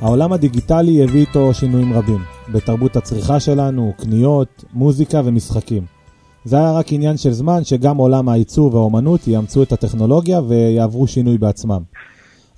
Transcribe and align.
העולם 0.00 0.32
הדיגיטלי 0.32 1.04
הביא 1.04 1.20
איתו 1.20 1.54
שינויים 1.54 1.92
רבים, 1.92 2.18
בתרבות 2.52 2.96
הצריכה 2.96 3.40
שלנו, 3.40 3.92
קניות, 3.96 4.64
מוזיקה 4.72 5.22
ומשחקים. 5.24 5.82
זה 6.44 6.56
היה 6.56 6.72
רק 6.72 6.92
עניין 6.92 7.16
של 7.16 7.32
זמן 7.32 7.64
שגם 7.64 7.96
עולם 7.96 8.28
העיצוב 8.28 8.74
והאומנות 8.74 9.28
יאמצו 9.28 9.62
את 9.62 9.72
הטכנולוגיה 9.72 10.40
ויעברו 10.48 11.06
שינוי 11.06 11.38
בעצמם. 11.38 11.82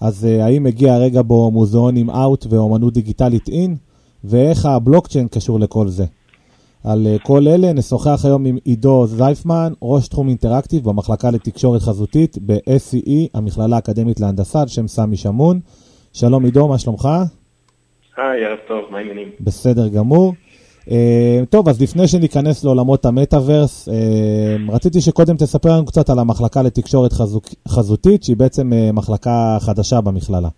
אז 0.01 0.25
uh, 0.25 0.43
האם 0.43 0.67
הגיע 0.67 0.95
הרגע 0.95 1.23
בו 1.23 1.51
מוזיאונים 1.51 2.11
אאוט 2.11 2.47
ואומנות 2.51 2.95
דיגיטלית 2.95 3.49
אין? 3.49 3.77
ואיך 4.25 4.67
הבלוקצ'יין 4.67 5.29
קשור 5.29 5.61
לכל 5.61 5.89
זה? 5.89 6.05
על 6.85 7.07
uh, 7.17 7.23
כל 7.23 7.49
אלה 7.49 7.73
נשוחח 7.73 8.25
היום 8.25 8.47
עם 8.47 8.59
עידו 8.65 9.07
זייפמן, 9.07 9.73
ראש 9.83 10.09
תחום 10.09 10.29
אינטראקטיב 10.29 10.85
במחלקה 10.85 11.31
לתקשורת 11.31 11.83
חזותית 11.83 12.39
ב-SCE, 12.47 13.29
המכללה 13.35 13.77
האקדמית 13.77 14.21
להנדסה, 14.21 14.61
על 14.61 14.69
שם 14.69 14.89
סמי 14.89 15.17
שמון. 15.17 15.61
שלום 16.13 16.45
עידו, 16.45 16.69
מה 16.69 16.79
שלומך? 16.79 17.09
היי, 18.17 18.45
ערב 18.45 18.59
טוב, 18.69 18.85
מה 18.91 18.99
העניינים? 18.99 19.29
בסדר 19.41 19.89
גמור. 19.97 20.33
Uh, 20.81 21.47
טוב, 21.51 21.69
אז 21.69 21.83
לפני 21.83 22.09
שניכנס 22.09 22.65
לעולמות 22.65 23.05
המטאוורס, 23.05 23.89
uh, 23.89 24.73
רציתי 24.75 25.01
שקודם 25.01 25.37
תספר 25.37 25.69
לנו 25.69 25.87
קצת 25.87 26.11
על 26.11 26.19
המחלקה 26.19 26.63
לתקשורת 26.63 27.13
חזוק, 27.13 27.45
חזותית, 27.69 28.23
שהיא 28.23 28.37
בעצם 28.37 28.73
uh, 28.73 28.93
מחלקה 28.93 29.57
חדשה 29.67 30.01
במכללה. 30.01 30.49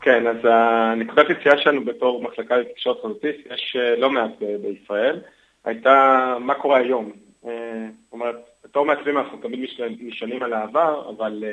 כן, 0.00 0.26
אז 0.26 0.36
הנקודת 0.44 1.26
יציאה 1.30 1.58
שלנו 1.58 1.84
בתור 1.84 2.22
מחלקה 2.22 2.56
לתקשורת 2.56 2.96
חזותית, 3.04 3.36
יש 3.54 3.76
לא 3.98 4.10
מעט 4.10 4.30
בישראל, 4.62 5.20
הייתה 5.64 6.34
מה 6.40 6.54
קורה 6.54 6.78
היום. 6.78 7.12
זאת 7.42 8.12
אומרת, 8.12 8.36
בתור 8.64 8.86
מעצבים 8.86 9.18
אנחנו 9.18 9.38
תמיד 9.38 9.60
נשענים 10.00 10.42
על 10.42 10.52
העבר, 10.52 11.10
אבל 11.16 11.44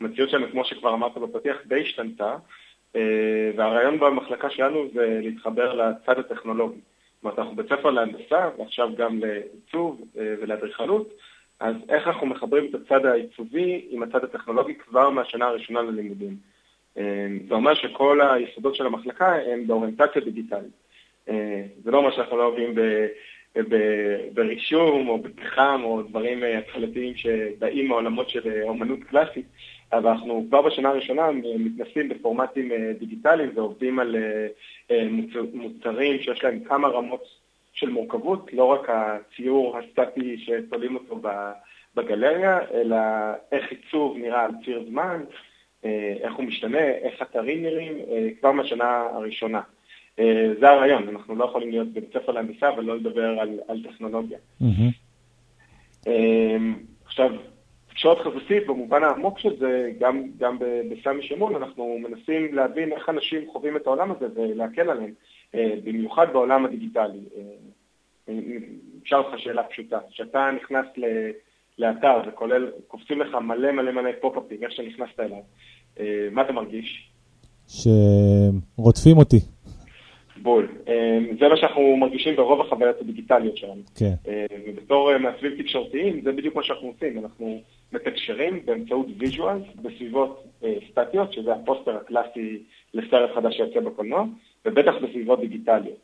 המציאות 0.00 0.30
שלנו, 0.30 0.50
כמו 0.50 0.64
שכבר 0.64 0.94
אמרת 0.94 1.18
בפתיח, 1.18 1.56
די 1.66 1.82
השתנתה. 1.82 2.36
אה, 2.96 3.50
והרעיון 3.56 3.98
במחלקה 3.98 4.50
שלנו 4.50 4.88
זה 4.94 5.20
להתחבר 5.22 5.74
לצד 5.74 6.18
הטכנולוגי. 6.18 6.80
זאת 7.14 7.24
אומרת, 7.24 7.38
אנחנו 7.38 7.56
בית 7.56 7.68
ספר 7.68 7.90
להנדסה, 7.90 8.48
ועכשיו 8.58 8.90
גם 8.96 9.20
לעיצוב 9.20 10.00
אה, 10.18 10.34
ולאדריכלות, 10.40 11.08
אז 11.60 11.76
איך 11.88 12.06
אנחנו 12.06 12.26
מחברים 12.26 12.66
את 12.70 12.74
הצד 12.74 13.06
העיצובי 13.06 13.86
עם 13.90 14.02
הצד 14.02 14.24
הטכנולוגי 14.24 14.74
כבר 14.74 15.10
מהשנה 15.10 15.46
הראשונה 15.46 15.82
ללימודים. 15.82 16.36
אה, 16.98 17.26
זה 17.48 17.54
אומר 17.54 17.74
שכל 17.74 18.20
היסודות 18.20 18.74
של 18.74 18.86
המחלקה 18.86 19.34
הם 19.34 19.66
באוריינטציה 19.66 20.22
דיגיטלית. 20.22 20.84
זה 21.84 21.90
לא 21.90 21.98
אומר 21.98 22.10
שאנחנו 22.10 22.36
לא 22.36 22.44
אוהבים 22.44 22.74
ברישום 24.34 25.08
או 25.08 25.18
בפחם 25.18 25.80
או 25.84 26.02
דברים 26.02 26.42
התחלתיים 26.58 27.16
שבאים 27.16 27.88
מעולמות 27.88 28.28
של 28.28 28.62
אומנות 28.62 28.98
קלאסית, 29.04 29.46
אבל 29.98 30.10
אנחנו 30.10 30.44
כבר 30.48 30.62
בשנה 30.62 30.88
הראשונה 30.88 31.30
מתנסים 31.58 32.08
בפורמטים 32.08 32.72
אה, 32.72 32.92
דיגיטליים 32.98 33.50
ועובדים 33.54 33.98
על 33.98 34.16
אה, 34.16 34.46
אה, 34.90 35.08
מוצרים 35.52 36.22
שיש 36.22 36.44
להם 36.44 36.60
כמה 36.64 36.88
רמות 36.88 37.24
של 37.72 37.88
מורכבות, 37.90 38.52
לא 38.52 38.64
רק 38.64 38.88
הציור 38.88 39.78
הסטטי 39.78 40.38
שתולים 40.38 40.94
אותו 40.94 41.20
בגלריה, 41.94 42.58
אלא 42.74 42.96
איך 43.52 43.70
עיצוב 43.70 44.16
נראה 44.16 44.44
על 44.44 44.50
ציר 44.64 44.84
זמן, 44.88 45.24
איך 46.20 46.34
הוא 46.34 46.44
משתנה, 46.44 46.78
איך 46.78 47.22
אתרים 47.22 47.62
נראים, 47.62 47.98
כבר 48.40 48.52
מהשנה 48.52 49.00
הראשונה. 49.00 49.60
זה 50.60 50.70
הרעיון, 50.70 51.08
אנחנו 51.08 51.34
לא 51.34 51.44
יכולים 51.44 51.70
להיות 51.70 51.88
בבית 51.88 52.12
ספר 52.12 52.32
להנדסה 52.32 52.70
ולא 52.76 52.96
לדבר 52.96 53.40
על, 53.40 53.60
על 53.68 53.82
טכנולוגיה. 53.82 54.38
Mm-hmm. 54.62 56.08
עכשיו, 57.04 57.30
תקשורת 58.04 58.26
חזותית 58.26 58.66
במובן 58.66 59.04
העמוק 59.04 59.38
של 59.38 59.56
זה, 59.58 59.90
גם, 59.98 60.22
גם 60.38 60.58
בסמי 60.90 61.22
שמון, 61.22 61.56
אנחנו 61.56 61.98
מנסים 61.98 62.54
להבין 62.54 62.92
איך 62.92 63.08
אנשים 63.08 63.40
חווים 63.52 63.76
את 63.76 63.86
העולם 63.86 64.10
הזה 64.10 64.26
ולהקל 64.34 64.90
עליהם, 64.90 65.12
אה, 65.54 65.74
במיוחד 65.84 66.26
בעולם 66.32 66.64
הדיגיטלי. 66.64 67.18
אה, 68.28 68.34
אפשר 69.02 69.20
לך 69.20 69.38
שאלה 69.38 69.62
פשוטה, 69.62 69.98
כשאתה 70.10 70.50
נכנס 70.56 70.86
לאתר 71.78 72.16
וכולל, 72.28 72.70
קופצים 72.88 73.20
לך 73.20 73.34
מלא 73.34 73.72
מלא 73.72 73.92
מלא 73.92 74.10
פופ-אפים, 74.20 74.62
איך 74.62 74.72
שנכנסת 74.72 75.20
אליו, 75.20 75.42
אה, 76.00 76.28
מה 76.32 76.42
אתה 76.42 76.52
מרגיש? 76.52 77.10
שרודפים 77.68 79.18
אותי. 79.18 79.40
בול. 80.42 80.68
זה 81.40 81.48
מה 81.48 81.56
שאנחנו 81.56 81.96
מרגישים 81.96 82.36
ברוב 82.36 82.60
החוויות 82.60 83.00
הדיגיטליות 83.00 83.56
שלנו. 83.56 83.82
כן. 83.94 84.14
ובתור 84.66 85.18
מעצבים 85.18 85.52
תקשורתיים, 85.58 86.20
זה 86.24 86.32
בדיוק 86.32 86.56
מה 86.56 86.62
שאנחנו 86.62 86.88
עושים. 86.88 87.18
אנחנו 87.18 87.60
מתקשרים 87.94 88.66
באמצעות 88.66 89.06
visual 89.18 89.58
בסביבות 89.82 90.44
אה, 90.64 90.74
סטטיות, 90.90 91.32
שזה 91.32 91.52
הפוסטר 91.52 91.96
הקלאסי 91.96 92.62
לסרט 92.94 93.30
חדש 93.34 93.56
שיוצא 93.56 93.80
בקולנוע, 93.80 94.24
ובטח 94.64 94.94
בסביבות 95.02 95.40
דיגיטליות. 95.40 95.98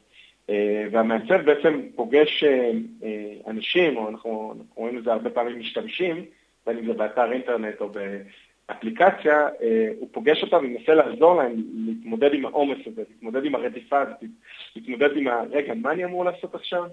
אה, 0.50 0.86
והמעצב 0.92 1.40
בעצם 1.44 1.80
פוגש 1.94 2.44
אה, 2.44 2.70
אה, 3.02 3.32
אנשים, 3.46 3.96
או 3.96 4.08
אנחנו, 4.08 4.54
אנחנו 4.58 4.74
רואים 4.74 4.98
לזה 4.98 5.12
הרבה 5.12 5.30
פעמים 5.30 5.58
משתמשים, 5.58 6.24
בין 6.66 6.78
אם 6.78 6.86
זה 6.86 6.92
באתר 6.92 7.32
אינטרנט 7.32 7.80
או 7.80 7.88
באפליקציה, 8.68 9.48
אה, 9.62 9.88
הוא 9.98 10.08
פוגש 10.12 10.42
אותם 10.42 10.56
ומנסה 10.56 10.94
לעזור 10.94 11.34
להם 11.34 11.52
להתמודד 11.86 12.34
עם 12.34 12.46
העומס 12.46 12.78
הזה, 12.86 13.02
להתמודד 13.10 13.44
עם 13.44 13.54
הרדיפה 13.54 14.00
הזאת, 14.00 14.24
להתמודד 14.76 15.16
עם 15.16 15.28
הרגע, 15.28 15.74
מה 15.74 15.92
אני 15.92 16.04
אמור 16.04 16.24
לעשות 16.24 16.54
עכשיו? 16.54 16.84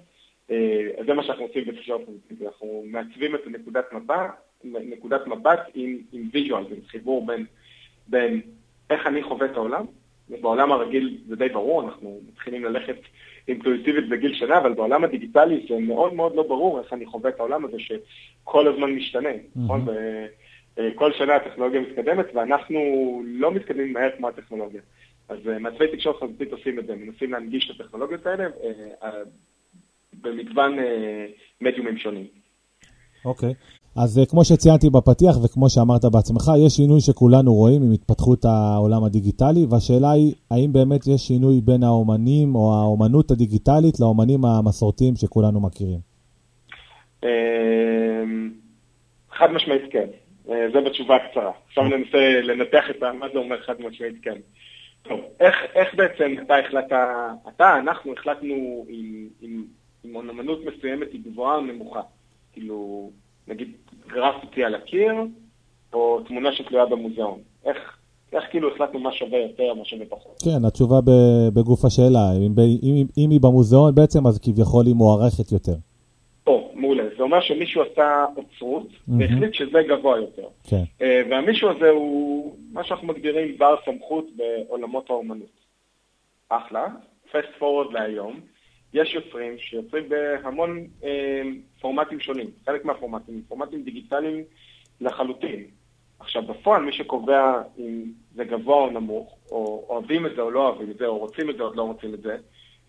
אה, 0.51 0.87
אז 0.97 1.05
זה 1.05 1.13
מה 1.13 1.23
שאנחנו 1.23 1.45
עושים 1.45 1.65
בתקשורת 1.65 2.01
אנחנו 2.45 2.83
מעצבים 2.85 3.35
את 3.35 3.41
נקודת 3.47 3.93
מבט, 3.93 4.31
נקודת 4.63 5.28
מבט 5.28 5.59
עם, 5.73 5.97
עם 6.12 6.29
ויז'ואל, 6.34 6.63
עם 6.69 6.81
חיבור 6.88 7.25
בין, 7.25 7.45
בין 8.07 8.41
איך 8.90 9.07
אני 9.07 9.23
חווה 9.23 9.45
את 9.45 9.56
העולם. 9.56 9.85
בעולם 10.41 10.72
הרגיל 10.72 11.18
זה 11.28 11.35
די 11.35 11.50
ברור, 11.50 11.84
אנחנו 11.84 12.19
מתחילים 12.28 12.66
ללכת 12.66 12.95
אינטואיטיבית 13.47 14.09
בגיל 14.09 14.34
שנה, 14.34 14.57
אבל 14.57 14.73
בעולם 14.73 15.03
הדיגיטלי 15.03 15.66
זה 15.69 15.79
מאוד 15.79 16.13
מאוד 16.13 16.35
לא 16.35 16.44
ברור 16.44 16.79
איך 16.79 16.94
אני 16.94 17.06
חווה 17.06 17.29
את 17.29 17.40
העולם 17.40 17.66
הזה 17.66 17.78
שכל 17.79 18.68
הזמן 18.68 18.91
משתנה, 18.91 19.29
נכון? 19.56 19.85
Mm-hmm. 19.88 20.81
כל 20.95 21.13
שנה 21.13 21.35
הטכנולוגיה 21.35 21.81
מתקדמת 21.81 22.25
ואנחנו 22.34 22.79
לא 23.25 23.51
מתקדמים 23.51 23.94
מהר 23.94 24.09
כמו 24.18 24.28
הטכנולוגיה. 24.28 24.81
אז 25.29 25.38
אה, 25.47 25.59
מעצבי 25.59 25.88
תקשורת 25.88 26.16
חזותית 26.16 26.51
עושים 26.51 26.79
את 26.79 26.88
זה, 26.88 26.95
מנסים 26.95 27.31
להנגיש 27.31 27.69
את 27.69 27.81
הטכנולוגיות 27.81 28.25
האלה 28.25 28.44
אה, 29.03 29.09
במגוון 30.22 30.78
מדיומים 31.62 31.97
שונים. 31.97 32.25
אוקיי. 33.25 33.50
Okay. 33.50 33.53
אז 34.03 34.19
אה, 34.19 34.25
כמו 34.25 34.45
שציינתי 34.45 34.89
בפתיח 34.89 35.35
וכמו 35.43 35.69
שאמרת 35.69 36.05
בעצמך, 36.13 36.45
יש 36.65 36.73
שינוי 36.73 37.01
שכולנו 37.01 37.53
רואים 37.53 37.81
עם 37.83 37.91
התפתחות 37.91 38.45
העולם 38.45 39.03
הדיגיטלי, 39.03 39.65
והשאלה 39.69 40.11
היא, 40.11 40.33
האם 40.51 40.73
באמת 40.73 41.07
יש 41.07 41.21
שינוי 41.21 41.61
בין 41.61 41.83
האומנים 41.83 42.55
או 42.55 42.73
האומנות 42.73 43.31
הדיגיטלית 43.31 43.99
לאומנים 43.99 44.45
המסורתיים 44.45 45.15
שכולנו 45.15 45.59
מכירים? 45.59 45.99
אמ, 47.23 47.29
חד 49.31 49.51
משמעית 49.51 49.81
כן, 49.91 50.07
אה, 50.49 50.65
זה 50.73 50.81
בתשובה 50.81 51.15
הקצרה. 51.15 51.51
עכשיו 51.67 51.83
אוקיי. 51.83 51.97
ננסה 51.97 52.41
לנתח 52.41 52.83
את 52.89 53.03
מה 53.19 53.25
זה 53.33 53.39
אומר 53.39 53.61
חד 53.61 53.75
משמעית 53.81 54.15
כן. 54.21 54.37
טוב, 55.01 55.19
איך, 55.39 55.55
איך 55.75 55.95
בעצם 55.95 56.35
אתה 56.45 56.55
החלטת, 56.57 56.95
אתה, 57.47 57.79
אנחנו 57.79 58.13
החלטנו 58.13 58.85
עם, 58.89 59.27
עם, 59.41 59.63
עם 60.03 60.15
אומנות 60.15 60.59
מסוימת 60.65 61.07
היא 61.11 61.21
גבוהה 61.25 61.55
או 61.55 61.61
נמוכה? 61.61 62.01
כאילו, 62.53 63.09
נגיד 63.47 63.71
גרפיטי 64.07 64.63
על 64.63 64.75
הקיר, 64.75 65.13
או 65.93 66.19
תמונה 66.27 66.53
שתלויה 66.53 66.85
במוזיאון? 66.85 67.39
איך, 67.65 67.77
איך 68.33 68.43
כאילו 68.49 68.73
החלטנו 68.73 68.99
מה 68.99 69.11
שווה 69.11 69.39
יותר, 69.39 69.73
מה 69.73 69.85
שווה 69.85 70.05
פחות? 70.09 70.41
כן, 70.43 70.65
התשובה 70.67 70.95
בגוף 71.53 71.85
השאלה. 71.85 72.31
אם, 72.38 72.53
אם, 72.83 73.05
אם 73.17 73.29
היא 73.29 73.39
במוזיאון 73.41 73.95
בעצם, 73.95 74.27
אז 74.27 74.39
כביכול 74.39 74.85
היא 74.85 74.95
מוערכת 74.95 75.51
יותר. 75.51 75.75
או, 76.47 76.71
מעולה. 76.75 77.03
זה 77.17 77.23
אומר 77.23 77.41
שמישהו 77.41 77.81
עשה 77.81 78.25
אוצרות, 78.38 78.88
mm-hmm. 78.88 79.11
והחליט 79.19 79.53
שזה 79.53 79.79
גבוה 79.89 80.17
יותר. 80.17 80.47
כן. 80.63 80.83
Uh, 81.00 81.03
והמישהו 81.29 81.69
הזה 81.69 81.89
הוא 81.89 82.55
מה 82.73 82.83
שאנחנו 82.83 83.07
מגדירים 83.07 83.57
בר 83.57 83.75
סמכות 83.85 84.25
בעולמות 84.35 85.09
האומנות. 85.09 85.57
אחלה. 86.50 86.88
פסט 87.31 87.59
פורוד 87.59 87.93
להיום. 87.93 88.39
יש 88.93 89.13
יוצרים 89.13 89.57
שיוצרים 89.57 90.09
בהמון 90.09 90.88
אה, 91.03 91.41
פורמטים 91.81 92.19
שונים, 92.19 92.47
חלק 92.65 92.85
מהפורמטים, 92.85 93.41
פורמטים 93.47 93.83
דיגיטליים 93.83 94.44
לחלוטין. 95.01 95.63
עכשיו, 96.19 96.44
בפועל 96.44 96.83
מי 96.83 96.91
שקובע 96.91 97.62
אם 97.79 98.03
זה 98.35 98.44
גבוה 98.44 98.75
או 98.75 98.89
נמוך, 98.89 99.38
או 99.51 99.85
אוהבים 99.89 100.25
את 100.25 100.31
זה 100.35 100.41
או 100.41 100.51
לא 100.51 100.69
אוהבים 100.69 100.91
את 100.91 100.97
זה, 100.97 101.06
או 101.06 101.18
רוצים 101.18 101.50
את 101.50 101.57
זה 101.57 101.63
או 101.63 101.74
לא 101.74 101.83
רוצים 101.83 102.13
את 102.13 102.21
זה, 102.21 102.38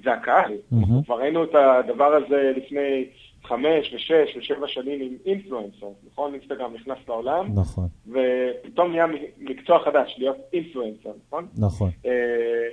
זה 0.04 0.12
הקהל. 0.12 0.52
Mm-hmm. 0.52 1.04
כבר 1.04 1.18
ראינו 1.18 1.44
את 1.44 1.54
הדבר 1.54 2.14
הזה 2.14 2.52
לפני 2.56 3.04
חמש 3.44 3.94
ושש 3.94 4.36
ושבע 4.36 4.68
שנים 4.68 5.00
עם 5.00 5.16
אינפלואנסר, 5.26 5.86
נכון? 6.12 6.34
אינסטגרם 6.34 6.74
נכנס 6.74 6.98
לעולם, 7.08 7.46
נכון. 7.54 7.88
ופתאום 8.06 8.90
נהיה 8.90 9.06
מקצוע 9.38 9.78
חדש, 9.84 10.14
להיות 10.18 10.36
אינפלואנסר, 10.52 11.10
נכון? 11.26 11.46
נכון. 11.58 11.90
אה, 12.06 12.12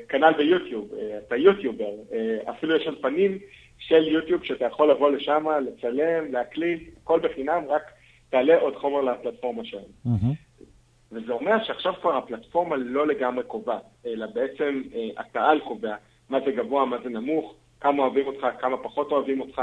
כנ"ל 0.09 0.33
ביוטיוב, 0.38 0.94
אה, 0.94 1.17
אתה 1.27 1.35
יוטיובר, 1.35 1.94
אה, 2.13 2.51
אפילו 2.51 2.75
יש 2.75 2.88
אולפנים 2.88 3.38
של 3.87 4.07
יוטיוב 4.07 4.43
שאתה 4.43 4.65
יכול 4.65 4.91
לבוא 4.91 5.11
לשם, 5.11 5.45
לצלם, 5.65 6.31
להקליט, 6.31 6.89
הכל 7.03 7.19
בחינם, 7.19 7.63
רק 7.67 7.83
תעלה 8.29 8.59
עוד 8.59 8.75
חומר 8.75 9.01
לפלטפורמה 9.01 9.65
שלהם. 9.65 9.83
Mm-hmm. 10.05 10.65
וזה 11.11 11.33
אומר 11.33 11.63
שעכשיו 11.63 11.93
כבר 12.01 12.17
הפלטפורמה 12.17 12.75
לא 12.75 13.07
לגמרי 13.07 13.43
קובעת, 13.43 13.83
אלא 14.05 14.25
בעצם 14.33 14.81
אה, 14.95 15.09
הקהל 15.17 15.59
קובע 15.59 15.95
מה 16.29 16.39
זה 16.45 16.51
גבוה, 16.51 16.85
מה 16.85 16.97
זה 17.03 17.09
נמוך, 17.09 17.55
כמה 17.81 18.03
אוהבים 18.03 18.27
אותך, 18.27 18.47
כמה 18.59 18.77
פחות 18.77 19.11
אוהבים 19.11 19.41
אותך, 19.41 19.61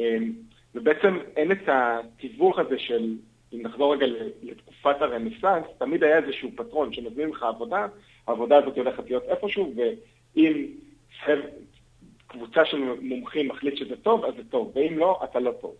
אה, 0.00 0.16
ובעצם 0.74 1.18
אין 1.36 1.52
את 1.52 1.68
התיווך 1.68 2.58
הזה 2.58 2.78
של, 2.78 3.16
אם 3.52 3.62
נחזור 3.62 3.94
רגע 3.94 4.06
לתקופת 4.42 5.02
הרנסאנס, 5.02 5.64
תמיד 5.78 6.04
היה 6.04 6.18
איזשהו 6.18 6.50
פטרון 6.56 6.92
שמזמין 6.92 7.28
לך 7.28 7.42
עבודה, 7.42 7.86
העבודה 8.26 8.56
הזאת 8.56 8.76
הולכת 8.76 9.04
להיות 9.04 9.24
איפשהו, 9.24 9.72
ואם 9.76 10.66
קבוצה 12.30 12.64
של 12.64 12.78
מומחים 13.00 13.48
מחליט 13.48 13.76
שזה 13.76 13.96
טוב, 14.02 14.24
אז 14.24 14.34
זה 14.36 14.42
טוב, 14.50 14.72
ואם 14.74 14.98
לא, 14.98 15.20
אתה 15.24 15.40
לא 15.40 15.50
טוב. 15.60 15.74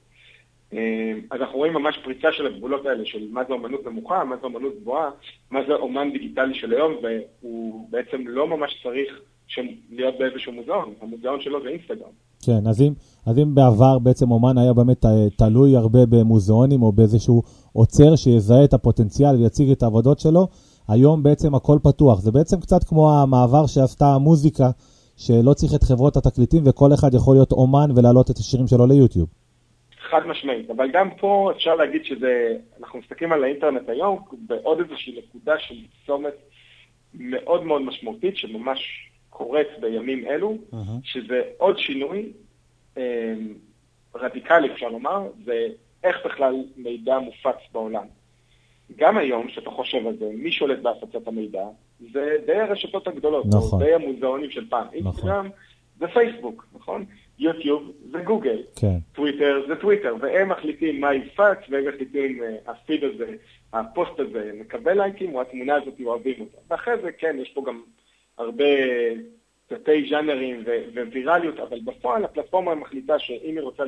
אה, 0.73 1.13
אז 1.31 1.41
אנחנו 1.41 1.59
רואים 1.59 1.73
ממש 1.73 1.99
פריצה 2.05 2.29
של 2.33 2.47
הגבולות 2.47 2.87
האלה, 2.87 3.05
של 3.05 3.29
מה 3.31 3.45
זה 3.49 3.53
אומנות 3.53 3.87
נמוכה, 3.87 4.25
מה 4.25 4.37
זה 4.37 4.47
אומנות 4.47 4.73
גבוהה, 4.81 5.11
מה 5.51 5.61
זה 5.69 5.75
אומן 5.75 6.13
דיגיטלי 6.13 6.55
של 6.55 6.73
היום, 6.73 6.93
והוא 7.03 7.89
בעצם 7.91 8.27
לא 8.27 8.49
ממש 8.49 8.83
צריך 8.83 9.21
להיות 9.91 10.15
באיזשהו 10.19 10.53
מוזיאון, 10.53 10.95
המוזיאון 11.03 11.41
שלו 11.41 11.63
זה 11.63 11.69
אינסטגרם. 11.69 12.11
כן, 12.43 12.67
אז 12.69 12.83
אם, 12.83 12.93
אז 13.27 13.39
אם 13.39 13.55
בעבר 13.55 13.99
בעצם 13.99 14.31
אומן 14.31 14.59
היה 14.59 14.73
באמת 14.73 15.05
אה, 15.05 15.11
תלוי 15.39 15.77
הרבה 15.77 15.99
במוזיאונים 16.11 16.83
או 16.83 16.93
באיזשהו 16.93 17.43
עוצר 17.73 18.17
שיזהה 18.17 18.65
את 18.65 18.75
הפוטנציאל 18.75 19.37
ויציג 19.37 19.71
את 19.71 19.83
העבודות 19.83 20.21
שלו, 20.21 20.49
היום 20.89 21.23
בעצם 21.23 21.55
הכל 21.55 21.79
פתוח. 21.83 22.21
זה 22.21 22.31
בעצם 22.31 22.61
קצת 22.61 22.85
כמו 22.85 23.13
המעבר 23.13 23.67
שעשתה 23.67 24.07
המוזיקה, 24.07 24.71
שלא 25.25 25.53
צריך 25.55 25.73
את 25.75 25.83
חברות 25.83 26.17
התקליטים 26.17 26.63
וכל 26.67 26.91
אחד 26.95 27.15
יכול 27.15 27.35
להיות 27.37 27.53
אומן 27.53 27.91
ולהעלות 27.97 28.31
את 28.31 28.37
השירים 28.37 28.67
שלו 28.67 28.87
ליוטיוב. 28.87 29.29
חד 30.11 30.27
משמעית, 30.27 30.71
אבל 30.71 30.91
גם 30.93 31.09
פה 31.21 31.53
אפשר 31.57 31.75
להגיד 31.75 32.05
שזה, 32.05 32.57
אנחנו 32.81 32.99
מסתכלים 32.99 33.33
על 33.33 33.45
האינטרנט 33.45 33.89
היום 33.89 34.19
בעוד 34.33 34.79
איזושהי 34.81 35.19
נקודה 35.19 35.59
של 35.59 35.75
צומת 36.07 36.35
מאוד 37.15 37.65
מאוד 37.65 37.83
משמעותית, 37.83 38.37
שממש 38.37 38.81
קורית 39.31 39.69
בימים 39.81 40.27
אלו, 40.27 40.59
uh-huh. 40.73 40.77
שזה 41.03 41.43
עוד 41.59 41.79
שינוי 41.79 42.33
אה, 42.99 43.35
רדיקלי, 44.15 44.73
אפשר 44.73 44.89
לומר, 44.89 45.29
זה 45.45 45.67
איך 46.05 46.17
בכלל 46.25 46.55
מידע 46.77 47.19
מופץ 47.19 47.59
בעולם. 47.73 48.07
גם 48.97 49.19
היום, 49.19 49.49
כשאתה 49.49 49.71
חושב 49.71 50.07
על 50.07 50.17
זה, 50.17 50.31
מי 50.35 50.53
שולט 50.53 50.79
בהפצת 50.79 51.27
המידע? 51.29 51.65
זה 52.13 52.37
די 52.47 52.57
הרשתות 52.57 53.09
הגדולות, 53.09 53.47
נכון. 53.47 53.83
די 53.85 53.95
המוזיאונים 53.95 54.51
של 54.51 54.69
פעם. 54.69 54.87
נכון. 54.87 54.95
אינסטגרם 54.95 55.49
זה 55.99 56.07
פייסבוק, 56.07 56.67
נכון? 56.75 57.05
יוטיוב 57.39 57.93
זה 58.11 58.19
גוגל, 58.19 58.63
כן. 58.77 58.99
טוויטר 59.13 59.63
זה 59.69 59.77
טוויטר, 59.77 60.17
והם 60.21 60.49
מחליטים 60.49 61.01
מה 61.01 61.15
יופץ, 61.15 61.59
והם 61.71 61.89
מחליטים, 61.89 62.41
uh, 62.41 62.71
הפיד 62.71 63.05
הזה, 63.05 63.35
הפוסט 63.73 64.21
הזה 64.21 64.51
מקבל 64.61 65.03
לייקים, 65.03 65.35
או 65.35 65.41
התמונה 65.41 65.75
הזאת 65.75 65.95
אוהבים 66.05 66.35
אותה. 66.41 66.57
ואחרי 66.71 66.95
זה, 67.03 67.13
כן, 67.13 67.37
יש 67.43 67.51
פה 67.55 67.65
גם 67.67 67.83
הרבה 68.39 68.65
תתי 69.67 70.09
ז'אנרים 70.11 70.65
ווירליות, 71.13 71.61
אבל 71.61 71.81
בפועל 71.85 72.25
הפלטפורמה 72.25 72.75
מחליטה 72.75 73.19
שאם 73.19 73.57
היא 73.57 73.61
רוצה 73.61 73.83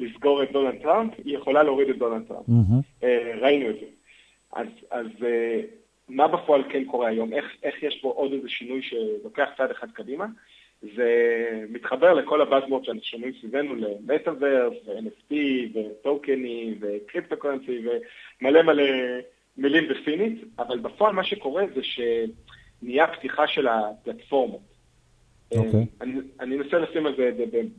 לסגור 0.00 0.42
את 0.42 0.52
דונלד 0.52 0.82
טראמפ, 0.82 1.12
היא 1.24 1.36
יכולה 1.36 1.62
להוריד 1.62 1.88
את 1.88 1.98
דונלד 1.98 2.22
טראמפ. 2.28 2.48
Mm-hmm. 2.48 3.02
Uh, 3.02 3.06
ראינו 3.40 3.70
את 3.70 3.76
זה. 3.80 3.86
אז, 4.52 4.66
אז 4.90 5.06
uh, 5.06 5.24
מה 6.08 6.28
בפועל 6.28 6.62
כן 6.68 6.84
קורה 6.84 7.08
היום? 7.08 7.32
איך, 7.32 7.44
איך 7.62 7.82
יש 7.82 7.98
פה 8.02 8.12
עוד 8.16 8.32
איזה 8.32 8.48
שינוי 8.48 8.82
שלוקח 8.82 9.48
צעד 9.56 9.70
אחד 9.70 9.90
קדימה? 9.90 10.26
זה 10.82 11.10
מתחבר 11.70 12.14
לכל 12.14 12.42
הבאזוורד 12.42 12.84
שאנחנו 12.84 13.02
שומעים 13.04 13.32
סביבנו, 13.40 13.74
למטאוורס, 13.74 14.74
ו-NFT, 14.86 15.34
וטוקנים, 15.74 16.78
וקריפטוקורנסי, 16.80 17.80
ומלא 18.40 18.62
מלא 18.62 18.84
מילים 19.56 19.84
בסינית, 19.88 20.44
אבל 20.58 20.78
בפועל 20.78 21.12
מה 21.12 21.24
שקורה 21.24 21.64
זה 21.74 21.80
שנהיה 21.82 23.06
פתיחה 23.06 23.46
של 23.46 23.68
הפלטפורמות. 23.68 24.60
Okay. 25.54 25.58
אוקיי. 25.58 25.86
אני, 26.00 26.12
אני 26.40 26.56
אנסה 26.56 26.78
לשים 26.78 27.06
על 27.06 27.16
זה 27.16 27.30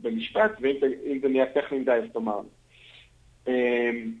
במשפט, 0.02 0.50
ואם 0.60 1.18
זה 1.22 1.28
נהיה 1.28 1.46
טכני 1.46 1.78
מדי, 1.78 1.92
אז 1.92 2.12
תאמר. 2.12 2.40
אמ, 3.48 4.12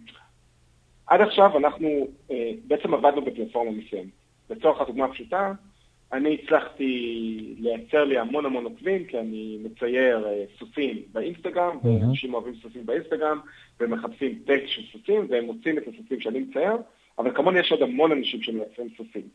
עד 1.10 1.20
עכשיו 1.20 1.58
אנחנו 1.58 1.88
אה, 2.30 2.50
בעצם 2.66 2.94
עבדנו 2.94 3.22
בפלטפורמה 3.24 3.70
מסוימת. 3.70 4.10
לצורך 4.50 4.80
הדוגמה 4.80 5.04
הפשוטה, 5.04 5.52
אני 6.12 6.38
הצלחתי 6.42 7.54
לייצר 7.58 8.04
לי 8.04 8.18
המון 8.18 8.46
המון 8.46 8.64
עוקבים, 8.64 9.04
כי 9.04 9.18
אני 9.18 9.58
מצייר 9.64 10.26
אה, 10.28 10.44
סוסים 10.58 11.02
באינסטגרם, 11.12 11.76
mm-hmm. 11.76 11.86
ואנשים 11.86 12.34
אוהבים 12.34 12.54
סוסים 12.62 12.86
באינסטגרם, 12.86 13.40
ומחפשים 13.80 14.38
טקסט 14.46 14.68
של 14.68 14.82
סוסים, 14.92 15.26
והם 15.30 15.44
מוצאים 15.44 15.78
את 15.78 15.82
הסוסים 15.82 16.20
שאני 16.20 16.38
מצייר, 16.38 16.76
אבל 17.18 17.34
כמוני 17.34 17.58
יש 17.58 17.72
עוד 17.72 17.82
המון 17.82 18.12
אנשים 18.12 18.42
שמייצרים 18.42 18.88
סוסים. 18.96 19.28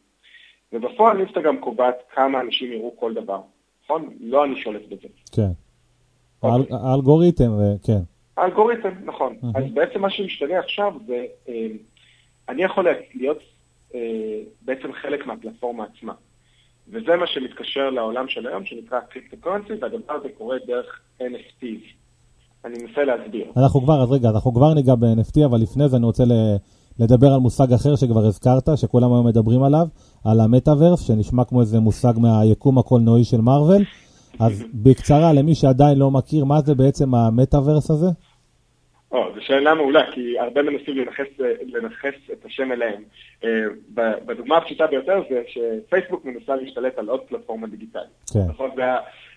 ובפועל 0.73 1.19
אינסטגרם 1.19 1.57
קובעת 1.57 1.95
כמה 2.15 2.41
אנשים 2.41 2.71
יראו 2.71 2.93
כל 2.99 3.13
דבר, 3.13 3.41
נכון? 3.83 4.09
לא 4.19 4.45
אני 4.45 4.61
שולט 4.61 4.81
בזה. 4.89 5.07
כן. 5.31 5.51
אוקיי. 6.43 6.77
האלגוריתם, 6.83 7.51
כן. 7.85 8.14
האלגוריתם, 8.37 8.89
נכון. 9.05 9.35
Mm-hmm. 9.41 9.57
אז 9.59 9.63
בעצם 9.73 10.01
מה 10.01 10.09
שמשתנה 10.09 10.59
עכשיו 10.59 10.93
זה, 11.07 11.25
אה, 11.49 11.67
אני 12.49 12.63
יכול 12.63 12.87
להיות 13.13 13.39
אה, 13.95 13.99
בעצם 14.61 14.93
חלק 15.01 15.25
מהפלטפורמה 15.27 15.83
עצמה. 15.83 16.13
וזה 16.87 17.15
מה 17.15 17.27
שמתקשר 17.27 17.89
לעולם 17.89 18.27
של 18.27 18.47
היום, 18.47 18.65
שנקרא 18.65 18.99
קריפטוקורנסי, 18.99 19.73
והדבר 19.81 20.13
הזה 20.13 20.27
קורה 20.37 20.57
דרך 20.67 20.99
NFTs. 21.19 21.85
אני 22.65 22.73
מנסה 22.83 23.03
להסביר. 23.03 23.45
אנחנו 23.57 23.81
כבר, 23.81 24.03
אז 24.03 24.11
רגע, 24.11 24.29
אנחנו 24.29 24.53
כבר 24.53 24.73
ניגע 24.73 24.95
ב-NFT, 24.95 25.45
אבל 25.45 25.61
לפני 25.61 25.89
זה 25.89 25.97
אני 25.97 26.05
רוצה 26.05 26.23
לדבר 26.99 27.27
על 27.27 27.39
מושג 27.39 27.73
אחר 27.73 27.95
שכבר 27.95 28.25
הזכרת, 28.25 28.69
שכולם 28.75 29.13
היום 29.13 29.27
מדברים 29.27 29.63
עליו, 29.63 29.87
על 30.25 30.39
המטאוורס, 30.39 31.07
שנשמע 31.07 31.43
כמו 31.43 31.61
איזה 31.61 31.79
מושג 31.79 32.13
מהיקום 32.17 32.77
הקולנועי 32.77 33.23
של 33.23 33.41
מארוול. 33.41 33.83
אז 34.39 34.63
בקצרה, 34.73 35.33
למי 35.33 35.55
שעדיין 35.55 35.97
לא 35.97 36.11
מכיר, 36.11 36.45
מה 36.45 36.61
זה 36.61 36.75
בעצם 36.75 37.15
המטאוורס 37.15 37.91
הזה? 37.91 38.07
או, 39.11 39.33
זו 39.35 39.41
שאלה 39.41 39.73
מעולה, 39.73 40.11
כי 40.11 40.39
הרבה 40.39 40.61
מנסים 40.61 40.97
לנכס, 40.97 41.27
לנכס 41.67 42.15
את 42.31 42.45
השם 42.45 42.71
אליהם. 42.71 43.03
אה, 43.43 43.49
בדוגמה 44.25 44.57
הפשוטה 44.57 44.87
ביותר 44.87 45.21
זה 45.29 45.43
שפייסבוק 45.47 46.25
מנסה 46.25 46.55
להשתלט 46.55 46.97
על 46.97 47.09
עוד 47.09 47.21
פלטפורמה 47.21 47.67
דיגיטלית. 47.67 48.31
כן. 48.33 48.39
נכון? 48.49 48.71
זה, 48.75 48.83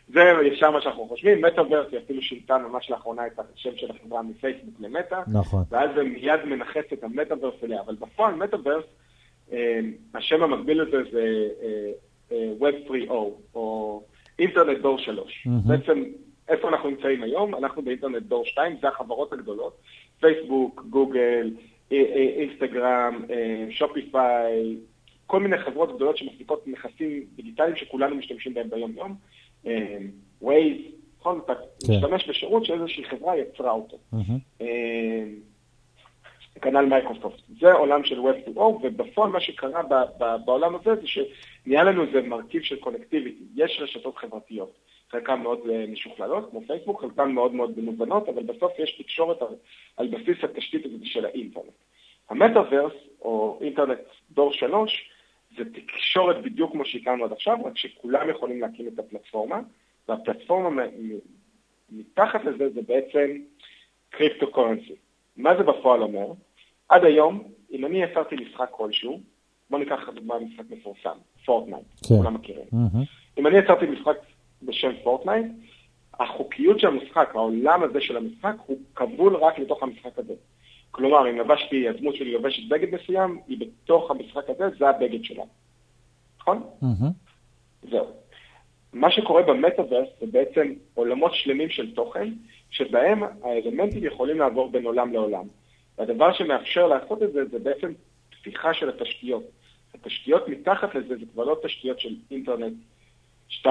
זה 0.08 0.20
ישר 0.52 0.70
מה 0.70 0.80
שאנחנו 0.80 1.08
חושבים, 1.08 1.44
מטאוורס 1.44 1.86
היא 1.92 1.98
אפילו 1.98 2.22
שינתה 2.22 2.58
ממש 2.58 2.90
לאחרונה 2.90 3.26
את 3.26 3.38
השם 3.38 3.76
של 3.76 3.90
החברה 3.90 4.22
מפייסבוק 4.22 4.74
למטא, 4.80 5.20
נכון. 5.32 5.62
ואז 5.70 5.90
זה 5.96 6.02
מיד 6.02 6.44
מנכס 6.44 6.92
את 6.92 7.04
המטאוורס 7.04 7.64
אליה, 7.64 7.80
אבל 7.80 7.94
בפועל 7.94 8.34
מטאוורס, 8.34 8.84
אה, 9.52 9.80
השם 10.14 10.42
המקביל 10.42 10.82
לזה 10.82 11.10
זה 11.12 11.48
אה, 11.62 12.52
Web 12.60 12.90
3O, 12.90 13.12
או 13.54 14.02
אינטרנט 14.38 14.78
דור 14.78 14.98
3. 14.98 15.46
Mm-hmm. 15.46 15.50
בעצם 15.68 16.04
איפה 16.48 16.68
אנחנו 16.68 16.90
נמצאים 16.90 17.22
היום? 17.22 17.54
אנחנו 17.54 17.82
באינטרנט 17.82 18.22
דור 18.22 18.44
2, 18.44 18.76
זה 18.80 18.88
החברות 18.88 19.32
הגדולות, 19.32 19.76
פייסבוק, 20.20 20.84
גוגל, 20.90 21.50
אינסטגרם, 21.90 23.24
שופיפיי, 23.70 24.76
כל 25.26 25.40
מיני 25.40 25.58
חברות 25.58 25.96
גדולות 25.96 26.16
שמחזיקות 26.16 26.68
נכסים 26.68 27.24
דיגיטליים 27.36 27.76
שכולנו 27.76 28.16
משתמשים 28.16 28.54
בהם 28.54 28.70
ביום-יום. 28.70 29.14
Waze, 30.42 30.76
נכון? 31.20 31.40
אתה 31.44 31.54
כן. 31.54 31.92
משתמש 31.92 32.28
בשירות 32.28 32.64
שאיזושהי 32.64 33.04
חברה 33.04 33.36
יצרה 33.38 33.70
אותו. 33.70 33.98
כנ"ל 36.62 36.84
מייקרוסופט. 36.84 37.42
זה 37.60 37.72
עולם 37.72 38.04
של 38.04 38.20
Web 38.20 38.48
2.0, 38.48 38.58
ובפועל 38.60 39.30
מה 39.30 39.40
שקרה 39.40 39.82
בעולם 40.44 40.74
הזה 40.74 40.94
זה 40.94 41.06
שנהיה 41.06 41.82
לנו 41.82 42.04
איזה 42.04 42.22
מרכיב 42.22 42.62
של 42.62 42.76
connectivity. 42.76 43.44
יש 43.56 43.78
רשתות 43.80 44.16
חברתיות. 44.16 44.87
חלקן 45.10 45.40
מאוד 45.40 45.60
אה, 45.70 45.84
משוכללות, 45.88 46.50
כמו 46.50 46.60
פייסבוק, 46.66 47.00
חלקן 47.00 47.30
מאוד 47.30 47.54
מאוד 47.54 47.78
מובנות, 47.78 48.28
אבל 48.28 48.42
בסוף 48.42 48.72
יש 48.78 49.02
תקשורת 49.02 49.42
על, 49.42 49.54
על 49.96 50.08
בסיס 50.08 50.44
התשתית 50.44 50.86
הזאת 50.86 51.00
של 51.04 51.24
האינטרנט. 51.24 51.72
המטאוורס, 52.30 52.92
או 53.22 53.58
אינטרנט 53.60 53.98
דור 54.30 54.52
שלוש, 54.52 55.10
זה 55.56 55.64
תקשורת 55.64 56.42
בדיוק 56.42 56.72
כמו 56.72 56.84
שהקמנו 56.84 57.24
עד 57.24 57.32
עכשיו, 57.32 57.58
רק 57.64 57.78
שכולם 57.78 58.30
יכולים 58.30 58.60
להקים 58.60 58.88
את 58.88 58.98
הפלטפורמה, 58.98 59.60
והפלטפורמה 60.08 60.84
מתחת 61.90 62.44
לזה 62.44 62.70
זה 62.70 62.80
בעצם 62.82 63.38
cryptocurrency. 64.10 64.94
מה 65.36 65.56
זה 65.56 65.62
בפועל 65.62 66.02
אומר? 66.02 66.26
עד 66.88 67.04
היום, 67.04 67.52
אם 67.72 67.84
אני 67.84 68.02
יצרתי 68.02 68.36
משחק 68.36 68.68
כלשהו, 68.70 69.20
בואו 69.70 69.80
ניקח 69.82 70.00
דוגמה 70.14 70.34
משחק 70.38 70.64
מפורסם, 70.70 71.18
פורטנייט, 71.44 71.84
כן. 72.08 72.14
כולם 72.16 72.34
מכירים. 72.34 72.66
Mm-hmm. 72.72 73.38
אם 73.38 73.46
אני 73.46 73.58
יצרתי 73.58 73.86
משחק 73.86 74.16
בשם 74.62 74.90
פורטנייט, 75.02 75.46
החוקיות 76.20 76.80
של 76.80 76.86
המשחק, 76.86 77.30
העולם 77.34 77.82
הזה 77.82 78.00
של 78.00 78.16
המשחק, 78.16 78.54
הוא 78.66 78.78
כבול 78.94 79.36
רק 79.36 79.58
לתוך 79.58 79.82
המשחק 79.82 80.18
הזה. 80.18 80.34
כלומר, 80.90 81.30
אם 81.30 81.38
לבשתי, 81.38 81.88
הדמות 81.88 82.14
שלי 82.14 82.32
לובשת 82.32 82.68
בגד 82.68 82.94
מסוים, 82.94 83.40
היא 83.48 83.58
בתוך 83.60 84.10
המשחק 84.10 84.50
הזה, 84.50 84.64
זה 84.78 84.88
הבגד 84.88 85.24
שלה. 85.24 85.44
נכון? 86.40 86.62
Mm-hmm. 86.82 87.88
זהו. 87.90 88.06
מה 88.92 89.10
שקורה 89.10 89.42
במטאוורס 89.42 90.08
זה 90.20 90.26
בעצם 90.26 90.74
עולמות 90.94 91.34
שלמים 91.34 91.70
של 91.70 91.94
תוכן, 91.94 92.28
שבהם 92.70 93.22
האלמנטים 93.42 94.04
יכולים 94.04 94.38
לעבור 94.38 94.70
בין 94.70 94.84
עולם 94.84 95.12
לעולם. 95.12 95.44
והדבר 95.98 96.32
שמאפשר 96.32 96.86
לעשות 96.86 97.22
את 97.22 97.32
זה, 97.32 97.44
זה 97.44 97.58
בעצם 97.58 97.92
פתיחה 98.30 98.74
של 98.74 98.88
התשתיות. 98.88 99.44
התשתיות 99.94 100.48
מתחת 100.48 100.94
לזה 100.94 101.16
זה 101.16 101.24
כבר 101.32 101.44
לא 101.44 101.56
תשתיות 101.62 102.00
של 102.00 102.14
אינטרנט 102.30 102.74
2.0, 103.50 103.68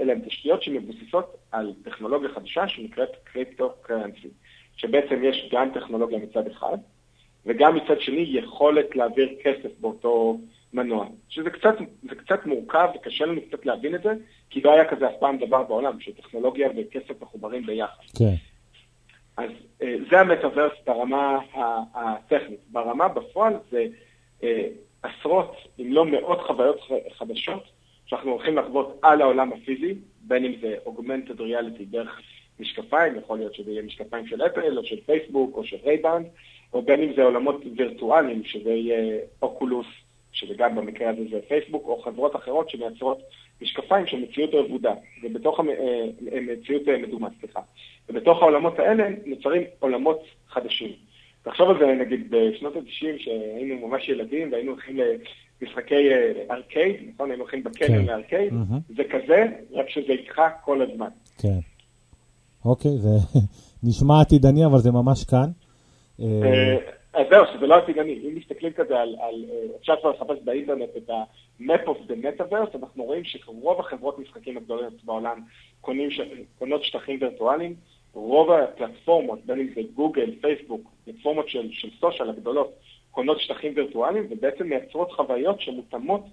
אלא 0.00 0.12
הן 0.12 0.20
תשתיות 0.20 0.62
שמבוססות 0.62 1.36
על 1.52 1.72
טכנולוגיה 1.84 2.28
חדשה 2.28 2.68
שנקראת 2.68 3.10
קריפטו 3.24 3.72
קרנסי, 3.82 4.28
שבעצם 4.76 5.24
יש 5.24 5.48
גם 5.52 5.70
טכנולוגיה 5.74 6.18
מצד 6.18 6.46
אחד, 6.46 6.78
וגם 7.46 7.76
מצד 7.76 8.00
שני 8.00 8.20
יכולת 8.20 8.96
להעביר 8.96 9.28
כסף 9.42 9.70
באותו 9.80 10.38
מנוע. 10.72 11.06
שזה 11.28 11.50
קצת, 11.50 11.74
קצת 12.08 12.46
מורכב 12.46 12.88
וקשה 12.94 13.26
לנו 13.26 13.40
קצת 13.48 13.66
להבין 13.66 13.94
את 13.94 14.02
זה, 14.02 14.12
כי 14.50 14.60
לא 14.60 14.72
היה 14.72 14.84
כזה 14.84 15.08
אף 15.08 15.14
פעם 15.20 15.38
דבר 15.38 15.62
בעולם, 15.62 16.00
שטכנולוגיה 16.00 16.68
וכסף 16.76 17.22
מחוברים 17.22 17.66
ביחד. 17.66 18.02
כן. 18.18 18.34
אז 19.36 19.50
אה, 19.82 19.94
זה 20.10 20.20
המטאוורס 20.20 20.72
ברמה 20.86 21.38
הטכנית. 21.94 22.60
ברמה 22.68 23.08
בפועל 23.08 23.52
זה 23.70 23.86
אה, 24.42 24.68
עשרות, 25.02 25.56
אם 25.78 25.92
לא 25.92 26.04
מאות 26.04 26.40
חוויות 26.46 26.80
חדשות, 27.18 27.62
שאנחנו 28.08 28.30
הולכים 28.30 28.56
לחוות 28.56 28.98
על 29.02 29.22
העולם 29.22 29.52
הפיזי, 29.52 29.94
בין 30.20 30.44
אם 30.44 30.52
זה 30.60 30.76
Augmented 30.86 31.40
Reality 31.40 31.82
דרך 31.90 32.20
משקפיים, 32.60 33.16
יכול 33.16 33.38
להיות 33.38 33.54
שזה 33.54 33.70
יהיה 33.70 33.82
משקפיים 33.82 34.26
של 34.26 34.46
אפל 34.46 34.78
או 34.78 34.84
של 34.84 35.00
פייסבוק 35.06 35.56
או 35.56 35.64
של 35.64 35.76
רייבנד, 35.84 36.26
או 36.72 36.82
בין 36.82 37.02
אם 37.02 37.12
זה 37.16 37.22
עולמות 37.22 37.62
וירטואליים, 37.76 38.44
שזה 38.44 38.70
יהיה 38.70 39.18
אוקולוס, 39.42 39.86
שזה 40.32 40.54
גם 40.54 40.76
במקרה 40.76 41.10
הזה 41.10 41.22
זה 41.30 41.40
פייסבוק, 41.48 41.86
או 41.86 42.02
חברות 42.02 42.36
אחרות 42.36 42.70
שמייצרות 42.70 43.18
משקפיים 43.62 44.06
של 44.06 44.20
מציאות 44.20 44.50
רבודה, 44.54 44.94
ובתוך 45.22 45.60
המציאות 45.60 46.88
אה, 46.88 46.94
אה, 46.94 46.98
מדומה, 46.98 47.28
סליחה. 47.40 47.60
ובתוך 48.08 48.42
העולמות 48.42 48.78
האלה 48.78 49.08
נוצרים 49.26 49.62
עולמות 49.78 50.20
חדשים. 50.48 50.92
תחשוב 51.42 51.70
על 51.70 51.78
זה, 51.78 51.86
נגיד, 51.86 52.30
בשנות 52.30 52.76
ה-90, 52.76 53.18
שהיינו 53.18 53.88
ממש 53.88 54.08
ילדים 54.08 54.52
והיינו 54.52 54.70
הולכים 54.72 54.96
ארקייד, 56.50 56.96
אה, 57.00 57.08
נכון? 57.14 57.30
היינו 57.30 57.42
הולכים 57.42 57.64
בקניון 57.64 58.06
כן. 58.06 58.06
לארקייד. 58.06 58.52
זה 58.96 59.02
כזה, 59.10 59.44
רק 59.72 59.88
שזה 59.88 60.12
איתך 60.12 60.40
כל 60.64 60.82
הזמן. 60.82 61.08
כן. 61.38 61.58
אוקיי, 62.64 62.90
זה 62.90 63.38
נשמע 63.88 64.20
עתידני, 64.20 64.66
אבל 64.66 64.78
זה 64.78 64.90
ממש 64.90 65.24
כאן. 65.24 65.50
אז 67.12 67.26
זהו, 67.30 67.44
שזה 67.54 67.66
לא 67.66 67.74
עתידני. 67.74 68.12
אם 68.12 68.34
מסתכלים 68.34 68.72
כזה 68.72 69.00
על, 69.00 69.16
על 69.20 69.44
אפשר 69.80 69.94
כבר 70.00 70.10
לחפש 70.10 70.38
באינטרנט 70.44 70.88
את 70.96 71.10
ה-map 71.10 71.84
of 71.86 72.10
the 72.10 72.14
metaverse, 72.24 72.78
אנחנו 72.82 73.04
רואים 73.04 73.24
שרוב 73.24 73.80
החברות 73.80 74.18
משחקים 74.18 74.56
הגדולות 74.56 75.04
בעולם 75.04 75.40
קונים, 75.80 76.08
קונות 76.58 76.84
שטחים 76.84 77.18
וירטואליים, 77.20 77.74
רוב 78.12 78.50
הפלטפורמות, 78.50 79.38
בין 79.46 79.60
אם 79.60 79.68
זה 79.74 79.80
גוגל, 79.94 80.30
פייסבוק, 80.40 80.90
פלטפורמות 81.04 81.48
של, 81.48 81.68
של 81.72 81.88
סושיאל 82.00 82.30
הגדולות, 82.30 82.72
קונות 83.18 83.40
שטחים 83.40 83.72
וירטואליים, 83.76 84.26
ובעצם 84.30 84.66
מייצרות 84.68 85.12
חוויות 85.12 85.60
שמותאמות 85.60 86.24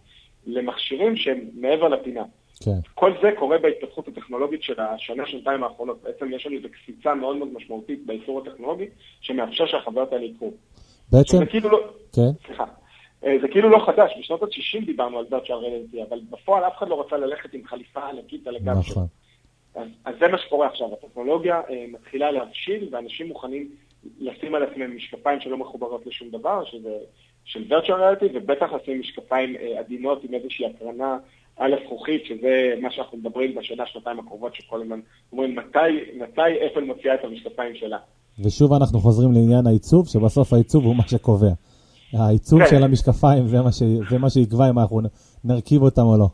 למכשירים 0.46 1.16
שהם 1.16 1.40
מעבר 1.54 1.88
לפינה. 1.88 2.24
כן. 2.64 2.72
כל 2.94 3.12
זה 3.22 3.30
קורה 3.40 3.58
בהתפתחות 3.58 4.08
הטכנולוגית 4.08 4.64
של 4.64 4.74
השנה, 4.80 5.24
שנתיים 5.28 5.64
האחרונות. 5.64 6.04
בעצם 6.04 6.34
יש 6.34 6.46
לנו 6.46 6.56
איזו 6.58 6.68
קפיצה 6.72 7.16
מאוד 7.16 7.38
מאוד 7.38 7.54
משמעותית 7.54 8.06
באיסור 8.06 8.42
הטכנולוגי, 8.42 8.86
שמאפשר 9.22 9.66
שהחוויות 9.66 10.14
האלה 10.14 10.26
יקרו. 10.26 10.52
בעצם... 11.12 11.38
זה 11.38 11.46
כאילו 11.46 11.70
לא... 11.70 11.80
כן. 12.14 12.46
סליחה. 12.46 12.66
אה, 13.26 13.36
זה 13.42 13.48
כאילו 13.48 13.70
לא 13.70 13.86
חדש, 13.86 14.12
בשנות 14.20 14.44
ה-60 14.44 14.86
דיברנו 14.86 15.20
על 15.20 15.26
virtual 15.32 15.50
reality, 15.50 16.08
אבל 16.10 16.20
בפועל 16.30 16.64
אף 16.68 16.78
אחד 16.78 16.88
לא 16.88 17.02
רצה 17.02 17.18
ללכת 17.18 17.54
עם 17.54 17.62
חליפה 17.66 18.10
ענקית 18.10 18.48
על 18.48 18.56
הגב 18.56 18.82
שלו. 18.82 18.92
נכון. 18.92 19.08
אז, 19.76 19.88
אז 20.06 20.16
זה 20.20 20.28
מה 20.28 20.38
שקורה 20.38 20.68
עכשיו, 20.68 20.88
הטכנולוגיה 20.94 21.62
אה, 21.70 21.86
מתחילה 21.92 22.32
להבשיל, 22.32 22.90
ואנשים 22.92 23.28
מוכנים 23.28 23.70
לשים 24.20 24.56
על 24.56 24.64
עצמם 24.64 24.96
משקפיים 24.96 25.40
שלא 25.40 25.58
מחוברות 25.58 26.06
לשום 26.06 26.30
דבר, 26.30 26.66
שזה 26.66 26.98
של 27.46 27.64
virtual 27.70 27.90
reality, 27.90 28.26
ובטח 28.34 28.70
לשים 28.74 29.00
משקפיים 29.00 29.56
אה, 29.56 29.80
עדינות 29.80 30.24
עם 30.24 30.34
איזושהי 30.34 30.66
הקרנה 30.66 31.18
על 31.58 31.74
הזכוכית, 31.74 32.26
שזה 32.26 32.74
מה 32.82 32.92
שאנחנו 32.92 33.18
מדברים 33.18 33.56
בשנה, 33.56 33.84
שנתיים 33.86 34.20
הקרובות, 34.20 34.56
שכל 34.56 34.82
הזמן 34.82 35.00
אומרים 35.32 35.56
מתי, 35.56 35.80
מתי 36.18 36.66
אפל 36.66 36.84
מוציאה 36.84 37.16
את 37.16 37.24
המשקפיים 37.24 37.76
שלה. 37.76 37.98
ושוב 38.40 38.74
אנחנו 38.74 39.00
חוזרים 39.00 39.32
לעניין 39.32 39.68
העיצוב, 39.68 40.08
שבסוף 40.08 40.54
העיצוב 40.54 40.86
הוא 40.86 40.96
מה 40.96 41.08
שקובע. 41.08 41.52
העיצוב 42.14 42.60
כן. 42.60 42.70
של 42.70 42.84
המשקפיים 42.84 43.48
זה 43.48 43.62
מה, 43.62 43.72
ש... 43.72 43.84
זה 44.10 44.18
מה 44.18 44.30
שיקבע 44.30 44.70
אם 44.70 44.80
אנחנו 44.80 45.02
נרכיב 45.44 45.82
אותם 45.82 46.02
או 46.02 46.18
לא. 46.18 46.28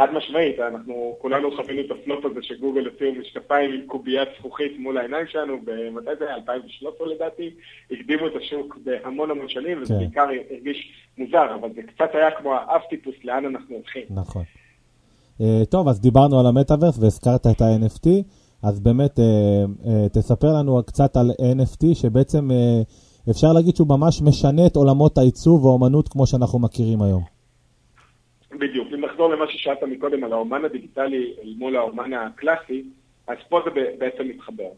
חד 0.00 0.08
משמעית, 0.14 0.58
אנחנו 0.58 1.16
כולנו 1.18 1.56
חווינו 1.56 1.80
את 1.80 1.90
הפלוט 1.90 2.24
הזה 2.24 2.40
שגוגל 2.42 2.84
הוציאו 2.86 3.12
משקפיים 3.20 3.72
עם 3.72 3.86
קוביית 3.86 4.28
זכוכית 4.38 4.72
מול 4.78 4.98
העיניים 4.98 5.26
שלנו, 5.26 5.56
במתי 5.64 6.10
זה 6.18 6.24
היה? 6.24 6.34
2013 6.34 7.06
לדעתי, 7.06 7.50
הקדימו 7.90 8.26
את 8.26 8.32
השוק 8.36 8.78
בהמון 8.84 9.30
המון 9.30 9.48
שנים, 9.48 9.82
וזה 9.82 9.94
כן. 9.94 9.98
בעיקר 9.98 10.26
הרגיש 10.50 10.92
מוזר, 11.18 11.54
אבל 11.54 11.68
זה 11.74 11.82
קצת 11.82 12.10
היה 12.14 12.30
כמו 12.30 12.54
האב 12.54 12.80
טיפוס 12.90 13.14
לאן 13.24 13.44
אנחנו 13.44 13.74
הולכים. 13.74 14.02
נכון. 14.10 14.44
Uh, 15.38 15.42
טוב, 15.70 15.88
אז 15.88 16.00
דיברנו 16.00 16.40
על 16.40 16.46
המטאוורס 16.46 16.98
והזכרת 16.98 17.46
את 17.46 17.60
ה-NFT, 17.60 18.08
אז 18.62 18.80
באמת 18.80 19.18
uh, 19.18 19.22
uh, 19.22 19.88
תספר 20.12 20.52
לנו 20.58 20.82
קצת 20.86 21.16
על 21.16 21.30
NFT, 21.30 21.94
שבעצם 21.94 22.50
uh, 22.50 23.30
אפשר 23.30 23.52
להגיד 23.52 23.76
שהוא 23.76 23.88
ממש 23.88 24.22
משנה 24.22 24.66
את 24.66 24.76
עולמות 24.76 25.18
העיצוב 25.18 25.64
והאומנות 25.64 26.08
כמו 26.08 26.26
שאנחנו 26.26 26.58
מכירים 26.58 27.02
היום. 27.02 27.22
אם 29.00 29.04
נחזור 29.04 29.28
למה 29.28 29.44
ששאלת 29.48 29.82
מקודם 29.82 30.24
על 30.24 30.32
האומן 30.32 30.64
הדיגיטלי 30.64 31.34
אל 31.42 31.54
מול 31.58 31.76
האומן 31.76 32.12
הקלאסי, 32.12 32.84
אז 33.26 33.36
פה 33.48 33.60
זה 33.64 33.70
בעצם 33.98 34.28
מתחבר. 34.28 34.68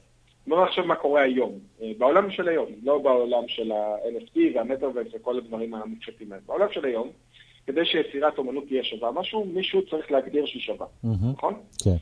בואו 0.47 0.65
נחשוב 0.65 0.87
מה 0.87 0.95
קורה 0.95 1.23
היום, 1.23 1.59
אה, 1.83 1.93
בעולם 1.99 2.31
של 2.31 2.49
היום, 2.49 2.67
לא 2.83 2.99
בעולם 2.99 3.43
של 3.49 3.73
ה-NFT 3.73 4.39
והמטאוורס 4.55 5.07
וכל 5.15 5.39
הדברים 5.39 5.75
המופשטים 5.75 6.33
האלה. 6.33 6.43
בעולם 6.47 6.67
של 6.73 6.85
היום, 6.85 7.09
כדי 7.67 7.85
שיצירת 7.85 8.39
אומנות 8.39 8.65
תהיה 8.69 8.85
שווה 8.85 9.13
משהו, 9.13 9.45
מישהו 9.45 9.87
צריך 9.91 10.11
להגדיר 10.11 10.47
שהיא 10.47 10.63
שווה, 10.63 10.87
נכון? 11.33 11.55
כן. 11.85 11.97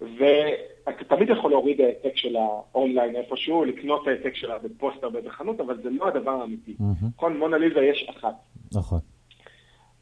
ואתה 0.00 1.04
תמיד 1.04 1.30
יכול 1.30 1.50
להוריד 1.50 1.80
העתק 1.80 2.16
שלה 2.16 2.36
אונליין 2.36 3.16
איפשהו, 3.16 3.64
לקנות 3.64 4.06
העתק 4.06 4.34
שלה 4.34 4.58
בפוסטר 4.58 5.08
באיזה 5.08 5.30
חנות, 5.30 5.60
אבל 5.60 5.82
זה 5.82 5.90
לא 5.90 6.08
הדבר 6.08 6.30
האמיתי. 6.30 6.74
נכון? 7.14 7.36
מונליזה 7.38 7.80
יש 7.80 8.06
אחת. 8.10 8.34
נכון. 8.74 9.00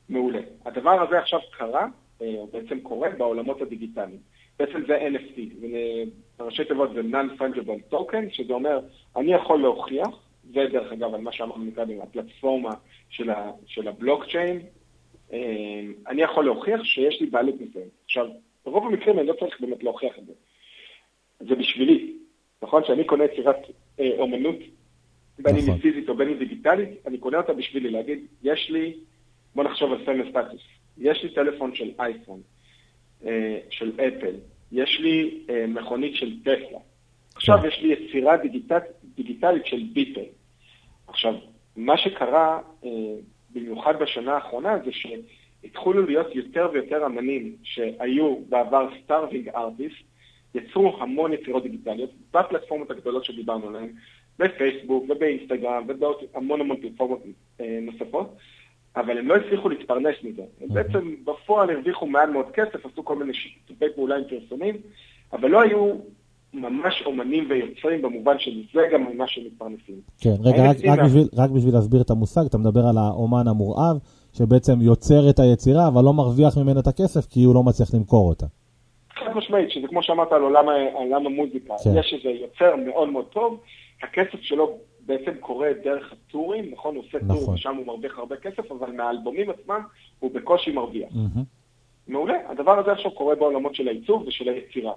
מעולה. 0.08 0.40
הדבר 0.64 1.02
הזה 1.02 1.18
עכשיו 1.18 1.40
קרה, 1.58 1.86
אה, 2.22 2.34
או 2.36 2.46
בעצם 2.46 2.80
קורה 2.80 3.08
בעולמות 3.10 3.62
הדיגיטליים. 3.62 4.18
בעצם 4.58 4.82
זה 4.86 5.08
NFT, 5.08 5.40
בראשי 6.38 6.64
תיבות 6.64 6.90
זה 6.94 7.00
Non-Fungible 7.00 7.94
Token, 7.94 8.30
שזה 8.30 8.52
אומר, 8.52 8.80
אני 9.16 9.34
יכול 9.34 9.60
להוכיח, 9.60 10.08
זה 10.54 10.66
דרך 10.72 10.92
אגב 10.92 11.14
על 11.14 11.20
מה 11.20 11.32
שאמרנו 11.32 11.64
מקודם, 11.64 12.00
הפלטפורמה 12.00 12.70
של, 13.08 13.30
ה, 13.30 13.50
של 13.66 13.88
הבלוקצ'יין, 13.88 14.60
אה, 15.32 15.38
אני 16.08 16.22
יכול 16.22 16.44
להוכיח 16.44 16.84
שיש 16.84 17.20
לי 17.20 17.26
בעלות 17.26 17.54
מסוימת. 17.54 17.88
עכשיו, 18.04 18.26
ברוב 18.64 18.86
המקרים 18.86 19.18
אני 19.18 19.26
לא 19.26 19.32
צריך 19.32 19.60
באמת 19.60 19.82
להוכיח 19.82 20.18
את 20.18 20.26
זה. 20.26 20.32
זה 21.40 21.54
בשבילי. 21.54 22.12
נכון? 22.62 22.82
כשאני 22.82 23.04
קונה 23.04 23.24
יצירת 23.24 23.56
אה, 24.00 24.10
אומנות, 24.18 24.56
בין 25.38 25.56
אם 25.56 25.56
היא 25.56 25.68
נכון. 25.68 25.78
פיזית 25.78 26.08
או 26.08 26.16
בין 26.16 26.28
אם 26.28 26.38
דיגיטלית, 26.38 26.88
אני 27.06 27.18
קונה 27.18 27.38
אותה 27.38 27.52
בשבילי 27.52 27.90
להגיד, 27.90 28.26
יש 28.42 28.70
לי 28.70 28.94
בוא 29.54 29.64
נחשוב 29.64 29.92
על 29.92 30.04
סמל 30.04 30.30
סטטוס. 30.30 30.62
יש 30.98 31.22
לי 31.22 31.34
טלפון 31.34 31.74
של 31.74 31.90
אייפון, 31.98 32.40
אה, 33.26 33.58
של 33.70 33.92
אפל, 33.94 34.34
יש 34.72 35.00
לי 35.00 35.44
אה, 35.50 35.66
מכונית 35.66 36.16
של 36.16 36.40
טסלה. 36.40 36.78
עכשיו 37.34 37.66
יש 37.66 37.82
לי 37.82 37.92
יצירה 37.92 38.36
דיגיטל, 38.36 38.78
דיגיטלית 39.14 39.66
של 39.66 39.82
Beeple. 39.92 40.24
עכשיו, 41.06 41.34
מה 41.76 41.96
שקרה, 41.96 42.60
אה, 42.84 42.90
במיוחד 43.54 43.98
בשנה 43.98 44.34
האחרונה, 44.34 44.78
זה 44.84 44.90
שהתחילו 44.92 46.06
להיות 46.06 46.34
יותר 46.34 46.70
ויותר 46.72 47.06
אמנים 47.06 47.56
שהיו 47.62 48.36
בעבר 48.48 48.88
starving 49.04 49.48
artist, 49.48 50.02
יצרו 50.54 50.96
המון 51.02 51.32
יצירות 51.32 51.62
דיגיטליות 51.62 52.10
בפלטפורמות 52.34 52.90
הגדולות 52.90 53.24
שדיברנו 53.24 53.68
עליהן, 53.68 53.92
בפייסבוק 54.38 55.04
ובאינסטגרם 55.10 55.84
ובעוד 55.88 56.16
המון 56.34 56.60
המון 56.60 56.76
פלטפורמות 56.80 57.22
נוספות, 57.60 58.36
אבל 58.96 59.18
הם 59.18 59.28
לא 59.28 59.36
הצליחו 59.36 59.68
להתפרנס 59.68 60.14
מזה. 60.22 60.42
הם 60.60 60.68
בעצם 60.68 61.14
בפועל 61.24 61.70
הרוויחו 61.70 62.06
מעט 62.06 62.28
מאוד 62.28 62.46
כסף, 62.54 62.86
עשו 62.86 63.04
כל 63.04 63.16
מיני 63.16 63.34
שיתופי 63.34 63.84
פעולה 63.94 64.16
עם 64.16 64.24
פרסומים, 64.24 64.76
אבל 65.32 65.50
לא 65.50 65.62
היו 65.62 65.94
ממש 66.54 67.02
אומנים 67.06 67.46
ויוצרים 67.50 68.02
במובן 68.02 68.38
שזה 68.38 68.82
גם 68.92 69.06
ממה 69.12 69.24
שהם 69.28 69.44
מתפרנסים. 69.44 70.00
כן, 70.20 70.34
רגע, 70.44 70.70
רק, 70.70 70.76
רק, 70.86 70.98
בשביל, 71.04 71.28
רק 71.36 71.50
בשביל 71.50 71.74
להסביר 71.74 72.00
את 72.00 72.10
המושג, 72.10 72.40
אתה 72.50 72.58
מדבר 72.58 72.80
על 72.80 72.98
האומן 72.98 73.48
המורעב, 73.48 73.96
שבעצם 74.32 74.80
יוצר 74.80 75.30
את 75.30 75.38
היצירה, 75.38 75.88
אבל 75.88 76.04
לא 76.04 76.12
מרוויח 76.12 76.58
ממנה 76.58 76.80
את 76.80 76.86
הכסף, 76.86 77.26
כי 77.26 77.44
הוא 77.44 77.54
לא 77.54 77.62
מצליח 77.62 77.94
למכור 77.94 78.28
אותה. 78.28 78.46
חד 79.14 79.36
משמעית, 79.36 79.70
שזה 79.70 79.86
כמו 79.88 80.02
שאמרת 80.02 80.32
על 80.32 80.42
עולם, 80.42 80.64
עולם 80.92 81.26
המוזיקה, 81.26 81.74
כן. 81.84 81.90
יש 81.98 82.14
איזה 82.14 82.28
יוצר 82.28 82.76
מאוד 82.76 83.08
מאוד 83.08 83.24
טוב, 83.24 83.60
הכסף 84.02 84.40
שלו 84.40 84.78
בעצם 85.06 85.34
קורה 85.40 85.68
דרך 85.84 86.12
הטורים, 86.12 86.70
נכון? 86.72 86.96
הוא 86.96 87.04
עושה 87.04 87.18
נכון. 87.22 87.36
טור 87.36 87.54
ושם 87.54 87.76
הוא 87.76 87.86
מרוויח 87.86 88.18
הרבה 88.18 88.36
כסף, 88.36 88.70
אבל 88.70 88.92
מהאלבומים 88.92 89.50
עצמם 89.50 89.80
הוא 90.18 90.30
בקושי 90.34 90.72
מרוויח. 90.72 91.10
Mm-hmm. 91.12 91.40
מעולה. 92.08 92.50
הדבר 92.50 92.78
הזה 92.78 92.92
עכשיו 92.92 93.10
קורה 93.10 93.34
בעולמות 93.34 93.74
של 93.74 93.88
העיצוב 93.88 94.24
ושל 94.26 94.48
היצירה. 94.48 94.92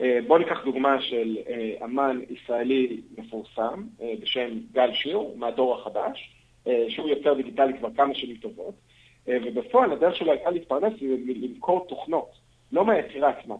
אה, 0.00 0.18
בואו 0.26 0.38
ניקח 0.38 0.64
דוגמה 0.64 1.02
של 1.02 1.38
אה, 1.48 1.84
אמן 1.84 2.20
ישראלי 2.30 3.00
מפורסם 3.18 3.84
אה, 4.00 4.14
בשם 4.20 4.48
גל 4.72 4.92
שיר, 4.94 5.20
מהדור 5.36 5.74
החדש. 5.74 6.32
שהוא 6.88 7.08
יוצר 7.08 7.34
דיגיטלי 7.34 7.78
כבר 7.78 7.88
כמה 7.96 8.14
שנים 8.14 8.36
טובות, 8.36 8.74
ובפועל 9.26 9.92
הדרך 9.92 10.16
שלו 10.16 10.32
הייתה 10.32 10.50
להתפרנס 10.50 10.92
ולמכור 11.02 11.86
תוכנות, 11.88 12.30
לא 12.72 12.84
מהיצירה 12.84 13.28
עצמה. 13.30 13.54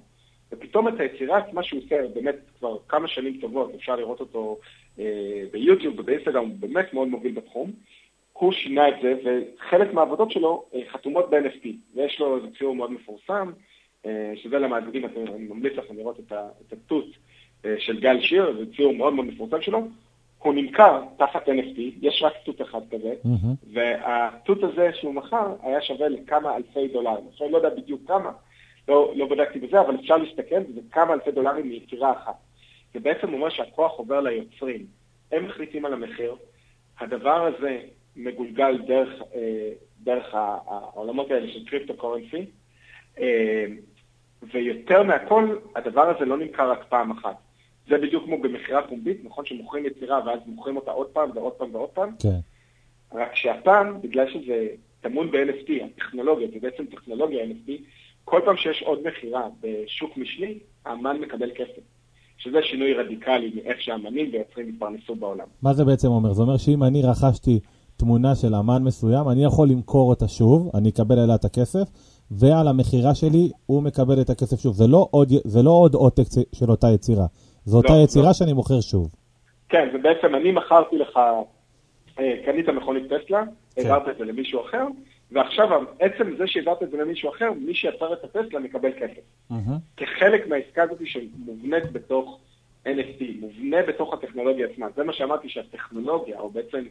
ופתאום 0.52 0.88
את 0.88 1.00
היצירה 1.00 1.38
עצמה 1.38 1.62
שהוא 1.62 1.80
עושה 1.84 1.96
באמת 2.14 2.36
כבר 2.58 2.76
כמה 2.88 3.08
שנים 3.08 3.38
טובות, 3.40 3.70
אפשר 3.74 3.96
לראות 3.96 4.20
אותו 4.20 4.58
אה, 4.98 5.42
ביוטיוב 5.52 6.00
ובאינסטגרם, 6.00 6.48
הוא 6.48 6.56
באמת 6.60 6.94
מאוד 6.94 7.08
מוביל 7.08 7.32
בתחום. 7.32 7.72
הוא 8.32 8.52
שינה 8.52 8.88
את 8.88 8.94
זה, 9.02 9.14
וחלק 9.24 9.94
מהעבודות 9.94 10.30
שלו 10.30 10.64
אה, 10.74 10.80
חתומות 10.92 11.30
ב-NFT, 11.30 11.68
ויש 11.94 12.20
לו 12.20 12.36
איזה 12.36 12.46
ציור 12.58 12.74
מאוד 12.74 12.92
מפורסם, 12.92 13.52
אה, 14.06 14.32
שזה 14.36 14.58
למאזינים, 14.58 15.04
אני 15.04 15.46
ממליץ 15.48 15.72
לכם 15.72 15.96
לראות 15.96 16.20
את 16.20 16.72
התות 16.72 17.06
אה, 17.64 17.74
של 17.78 18.00
גל 18.00 18.20
שיר, 18.20 18.56
זה 18.58 18.76
ציור 18.76 18.94
מאוד 18.94 19.14
מאוד 19.14 19.26
מפורסם 19.26 19.62
שלו. 19.62 19.82
הוא 20.38 20.54
נמכר 20.54 21.02
תחת 21.18 21.48
NFT, 21.48 21.80
יש 22.02 22.22
רק 22.22 22.32
תות 22.44 22.62
אחד 22.62 22.80
כזה, 22.90 23.14
mm-hmm. 23.24 23.72
והתות 23.72 24.62
הזה 24.62 24.90
שהוא 24.94 25.14
מכר 25.14 25.54
היה 25.62 25.80
שווה 25.82 26.08
לכמה 26.08 26.56
אלפי 26.56 26.88
דולרים. 26.88 27.24
עכשיו 27.32 27.46
אני 27.46 27.52
לא 27.52 27.58
יודע 27.58 27.70
בדיוק 27.70 28.00
כמה, 28.06 28.30
לא, 28.88 29.12
לא 29.16 29.26
בדקתי 29.26 29.58
בזה, 29.58 29.80
אבל 29.80 29.94
אפשר 29.94 30.16
להסתכל, 30.16 30.60
וזה 30.68 30.80
כמה 30.90 31.12
אלפי 31.12 31.30
דולרים 31.30 31.68
מיצירה 31.68 32.12
אחת. 32.12 32.34
זה 32.94 33.00
בעצם 33.00 33.34
אומר 33.34 33.50
שהכוח 33.50 33.92
עובר 33.92 34.20
ליוצרים. 34.20 34.86
הם 35.32 35.46
מחליטים 35.46 35.84
על 35.84 35.92
המחיר, 35.92 36.36
הדבר 37.00 37.46
הזה 37.46 37.80
מגולגל 38.16 38.78
דרך, 38.86 39.22
אה, 39.34 39.72
דרך 40.02 40.34
העולמות 40.34 41.30
האלה 41.30 41.52
של 41.52 41.64
קריפטו 41.66 41.96
קורנסי, 41.96 42.46
אה, 43.18 43.66
ויותר 44.52 45.02
מהכל, 45.02 45.56
הדבר 45.76 46.16
הזה 46.16 46.24
לא 46.24 46.36
נמכר 46.38 46.70
רק 46.70 46.84
פעם 46.88 47.10
אחת. 47.10 47.36
זה 47.88 47.98
בדיוק 47.98 48.24
כמו 48.24 48.42
במכירה 48.42 48.88
פומבית, 48.88 49.24
נכון 49.24 49.46
שמוכרים 49.46 49.86
יצירה 49.86 50.20
ואז 50.26 50.40
מוכרים 50.46 50.76
אותה 50.76 50.90
עוד 50.90 51.06
פעם 51.06 51.30
ועוד 51.34 51.52
פעם 51.52 51.74
ועוד 51.74 51.88
פעם? 51.88 52.10
כן. 52.22 52.38
רק 53.12 53.34
שהפעם, 53.34 54.00
בגלל 54.00 54.30
שזה 54.30 54.68
טמון 55.00 55.30
ב-NFT, 55.30 55.84
הטכנולוגיה, 55.84 56.48
זה 56.48 56.60
בעצם 56.60 56.86
טכנולוגיה 56.86 57.44
NFT, 57.44 57.72
כל 58.28 58.40
פעם 58.44 58.56
שיש 58.56 58.82
עוד 58.82 58.98
מכירה 59.08 59.48
בשוק 59.60 60.16
משני, 60.16 60.58
האמן 60.84 61.16
מקבל 61.20 61.50
כסף. 61.54 61.82
שזה 62.38 62.58
שינוי 62.62 62.94
רדיקלי 62.94 63.52
מאיך 63.54 63.80
שהאמנים 63.80 64.30
ויוצרים 64.32 64.68
התפרנסו 64.68 65.14
בעולם. 65.14 65.46
מה 65.62 65.72
זה 65.72 65.84
בעצם 65.84 66.08
אומר? 66.08 66.32
זה 66.32 66.42
אומר 66.42 66.56
שאם 66.56 66.82
אני 66.82 67.02
רכשתי 67.02 67.60
תמונה 67.96 68.34
של 68.34 68.54
אמן 68.54 68.82
מסוים, 68.82 69.28
אני 69.28 69.44
יכול 69.44 69.68
למכור 69.68 70.10
אותה 70.10 70.28
שוב, 70.28 70.70
אני 70.74 70.88
אקבל 70.88 71.18
עליה 71.18 71.34
את 71.34 71.44
הכסף, 71.44 71.88
ועל 72.30 72.68
המכירה 72.68 73.14
שלי 73.14 73.50
הוא 73.66 73.82
מקבל 73.82 74.20
את 74.20 74.30
הכסף 74.30 74.60
שוב. 74.60 74.74
זה 74.74 74.84
לא 74.86 75.08
עוד, 75.10 75.28
זה 75.44 75.62
לא 75.62 75.70
עוד 75.70 75.94
עותק 75.94 76.22
של 76.54 76.70
אותה 76.70 76.86
יצירה, 76.94 77.26
זו 77.64 77.76
אותה 77.76 77.92
לא, 77.92 78.04
יצירה 78.04 78.26
לא. 78.26 78.32
שאני 78.32 78.52
מוכר 78.52 78.80
שוב. 78.80 79.10
כן, 79.68 79.88
זה 79.92 79.98
בעצם 79.98 80.34
אני 80.34 80.52
מכרתי 80.52 80.98
לך, 80.98 81.16
אה, 82.18 82.32
קנית 82.44 82.68
מכונית 82.68 83.04
טסלה, 83.12 83.42
כן. 83.74 83.90
העברת 83.90 84.08
את 84.08 84.18
זה 84.18 84.24
למישהו 84.24 84.60
אחר, 84.60 84.86
ועכשיו 85.32 85.68
עצם 85.98 86.36
זה 86.38 86.46
שהעברת 86.46 86.82
את 86.82 86.90
זה 86.90 86.96
למישהו 86.96 87.30
אחר, 87.30 87.52
מי 87.52 87.74
שיצר 87.74 88.12
את 88.12 88.24
הטסלה 88.24 88.60
מקבל 88.60 88.92
כסף. 88.92 89.22
Mm-hmm. 89.50 89.54
כחלק 89.96 90.46
מהעסקה 90.48 90.82
הזאת 90.82 90.98
שמובנית 91.04 91.92
בתוך 91.92 92.40
NFT, 92.84 93.24
מובנה 93.40 93.76
בתוך 93.88 94.14
הטכנולוגיה 94.14 94.66
עצמה. 94.72 94.86
זה 94.96 95.04
מה 95.04 95.12
שאמרתי 95.12 95.48
שהטכנולוגיה, 95.48 96.38
או 96.38 96.50
בעצם 96.50 96.84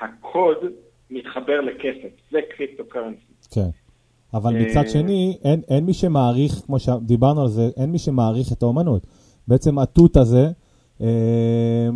הקוד, 0.00 0.56
מתחבר 1.10 1.60
לכסף. 1.60 2.08
זה 2.30 2.38
קריפטו 2.56 2.84
קרנסי. 2.88 3.50
כן. 3.50 3.68
אבל 4.34 4.54
מצד 4.54 4.84
אה, 4.84 4.88
שני, 4.88 5.36
אין, 5.44 5.60
אין 5.68 5.84
מי 5.84 5.94
שמעריך, 5.94 6.52
כמו 6.52 6.78
שדיברנו 6.78 7.42
על 7.42 7.48
זה, 7.48 7.70
אין 7.76 7.90
מי 7.90 7.98
שמעריך 7.98 8.52
את 8.52 8.62
האומנות. 8.62 9.06
בעצם 9.48 9.78
התות 9.78 10.16
הזה, 10.16 10.48
אה, 11.00 11.88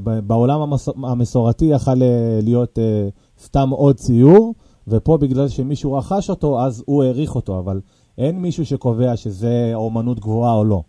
בעולם 0.00 0.60
המסורתי 1.04 1.64
יכל 1.64 1.94
להיות 2.42 2.78
אה, 2.78 3.08
סתם 3.38 3.70
עוד 3.70 3.96
ציור, 3.96 4.54
ופה 4.88 5.18
בגלל 5.20 5.48
שמישהו 5.48 5.92
רכש 5.92 6.30
אותו, 6.30 6.60
אז 6.60 6.84
הוא 6.86 7.04
העריך 7.04 7.34
אותו, 7.34 7.58
אבל 7.58 7.80
אין 8.18 8.36
מישהו 8.36 8.66
שקובע 8.66 9.16
שזה 9.16 9.70
אומנות 9.74 10.20
גבוהה 10.20 10.54
או 10.54 10.64
לא. 10.64 10.82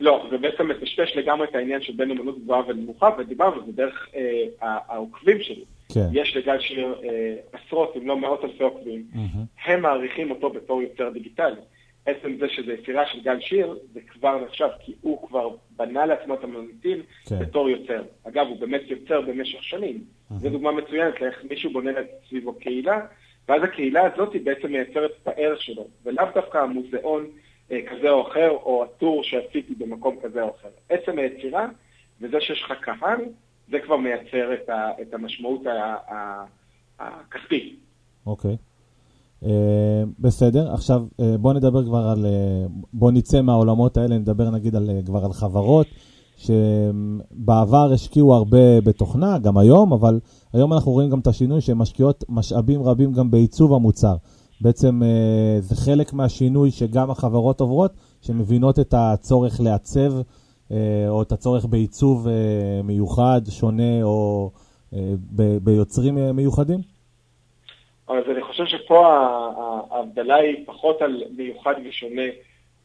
לא, 0.00 0.26
זה 0.30 0.38
בעצם 0.38 0.68
מטשטש 0.68 1.16
לגמרי 1.16 1.46
את 1.50 1.54
העניין 1.54 1.82
של 1.82 1.92
בין 1.96 2.10
אומנות 2.10 2.38
גבוהה 2.44 2.62
ונמוכה, 2.68 3.10
ודיברנו, 3.18 3.66
זה 3.66 3.72
דרך 3.72 4.08
אה, 4.16 4.78
העוקבים 4.88 5.42
שלי. 5.42 5.64
כן. 5.92 6.08
יש 6.12 6.36
לגל 6.36 6.60
שיר 6.60 6.94
אה, 7.04 7.34
עשרות, 7.52 7.92
אם 7.96 8.06
לא 8.06 8.20
מאות 8.20 8.44
אלפי 8.44 8.64
עוקבים, 8.64 9.04
mm-hmm. 9.12 9.70
הם 9.70 9.82
מעריכים 9.82 10.30
אותו 10.30 10.50
בתור 10.50 10.82
יוצר 10.82 11.10
דיגיטלי. 11.10 11.60
עצם 12.06 12.36
זה 12.40 12.48
שזה 12.48 12.72
יצירה 12.72 13.06
של 13.06 13.22
גל 13.22 13.40
שיר, 13.40 13.78
זה 13.92 14.00
כבר 14.00 14.44
נחשב, 14.44 14.68
כי 14.80 14.94
הוא 15.00 15.28
כבר 15.28 15.48
בנה 15.76 16.06
לעצמו 16.06 16.34
את 16.34 16.44
המוניטין 16.44 17.02
כן. 17.28 17.38
בתור 17.38 17.70
יוצר. 17.70 18.02
אגב, 18.24 18.46
הוא 18.46 18.58
באמת 18.60 18.82
יוצר 18.86 19.20
במשך 19.20 19.62
שנים. 19.62 19.96
Mm-hmm. 19.96 20.34
זו 20.34 20.50
דוגמה 20.50 20.72
מצוינת 20.72 21.20
לאיך 21.20 21.44
מישהו 21.50 21.72
בונה 21.72 21.90
סביבו 22.28 22.54
קהילה, 22.54 23.00
ואז 23.48 23.62
הקהילה 23.62 24.12
הזאת 24.12 24.32
היא 24.32 24.44
בעצם 24.44 24.68
מייצרת 24.68 25.10
את 25.22 25.28
הערך 25.28 25.62
שלו, 25.62 25.86
ולאו 26.04 26.24
דווקא 26.34 26.58
המוזיאון 26.58 27.26
אה, 27.70 27.80
כזה 27.90 28.10
או 28.10 28.28
אחר, 28.28 28.50
או 28.50 28.84
הטור 28.84 29.22
שעשיתי 29.24 29.74
במקום 29.74 30.16
כזה 30.22 30.42
או 30.42 30.54
אחר. 30.60 30.68
עצם 30.88 31.18
היצירה, 31.18 31.66
וזה 32.20 32.40
שיש 32.40 32.62
לך 32.62 32.72
קהל, 32.80 33.20
זה 33.70 33.78
כבר 33.80 33.96
מייצר 33.96 34.54
את, 34.54 34.68
ה, 34.68 34.90
את 35.02 35.14
המשמעות 35.14 35.62
הכספית. 36.98 37.78
אוקיי. 38.26 38.50
Okay. 38.50 38.65
Uh, 39.42 39.46
בסדר, 40.18 40.72
עכשיו 40.72 41.02
uh, 41.12 41.24
בוא 41.40 41.52
נדבר 41.52 41.84
כבר 41.84 42.06
על, 42.06 42.26
uh, 42.26 42.86
בוא 42.92 43.10
נצא 43.10 43.42
מהעולמות 43.42 43.96
האלה, 43.96 44.18
נדבר 44.18 44.50
נגיד 44.50 44.76
על, 44.76 44.90
uh, 44.90 45.06
כבר 45.06 45.24
על 45.24 45.32
חברות 45.32 45.86
שבעבר 46.36 47.92
השקיעו 47.92 48.34
הרבה 48.34 48.80
בתוכנה, 48.80 49.38
גם 49.38 49.58
היום, 49.58 49.92
אבל 49.92 50.20
היום 50.52 50.72
אנחנו 50.72 50.92
רואים 50.92 51.10
גם 51.10 51.18
את 51.18 51.26
השינוי 51.26 51.60
שהן 51.60 51.76
משקיעות 51.76 52.24
משאבים 52.28 52.82
רבים 52.82 53.12
גם 53.12 53.30
בעיצוב 53.30 53.72
המוצר. 53.72 54.16
בעצם 54.60 55.02
uh, 55.02 55.64
זה 55.64 55.76
חלק 55.76 56.12
מהשינוי 56.12 56.70
שגם 56.70 57.10
החברות 57.10 57.60
עוברות, 57.60 57.90
שמבינות 58.20 58.78
את 58.78 58.94
הצורך 58.96 59.60
לעצב 59.60 60.12
uh, 60.20 60.72
או 61.08 61.22
את 61.22 61.32
הצורך 61.32 61.66
בעיצוב 61.66 62.26
uh, 62.26 62.30
מיוחד, 62.86 63.40
שונה 63.48 64.02
או 64.02 64.50
uh, 64.92 64.96
ביוצרים 65.62 66.36
מיוחדים. 66.36 66.95
אז 68.08 68.24
אני 68.30 68.42
חושב 68.42 68.66
שפה 68.66 69.06
ההבדלה 69.90 70.36
היא 70.36 70.66
פחות 70.66 71.02
על 71.02 71.22
מיוחד 71.36 71.74
ושונה 71.84 72.22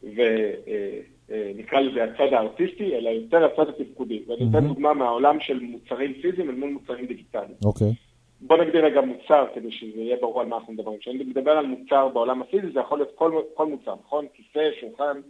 ונקרא 0.02 1.80
לזה 1.80 2.04
הצד 2.04 2.32
הארטיסטי, 2.32 2.96
אלא 2.96 3.10
יותר 3.10 3.44
הצד 3.44 3.68
התפקודי. 3.68 4.22
ואני 4.26 4.50
אתן 4.50 4.68
דוגמה 4.68 4.94
מהעולם 4.94 5.40
של 5.40 5.60
מוצרים 5.60 6.14
פיזיים 6.22 6.50
אל 6.50 6.54
מול 6.54 6.70
מוצרים 6.70 7.06
דיגיטליים. 7.06 7.54
אוקיי. 7.64 7.92
בוא 8.40 8.56
נגדיר 8.56 8.84
רגע 8.84 9.00
מוצר 9.00 9.46
כדי 9.54 9.70
שזה 9.72 10.00
יהיה 10.00 10.16
ברור 10.20 10.40
על 10.40 10.46
מה 10.46 10.56
אנחנו 10.56 10.72
מדברים. 10.72 10.98
כשאני 10.98 11.24
מדבר 11.24 11.50
על 11.50 11.66
מוצר 11.66 12.08
בעולם 12.08 12.42
הפיזי 12.42 12.66
זה 12.72 12.80
יכול 12.80 12.98
להיות 12.98 13.12
כל, 13.14 13.42
כל 13.54 13.66
מוצר, 13.66 13.94
נכון? 14.06 14.26
כיסא, 14.34 14.70
שולחן, 14.80 15.20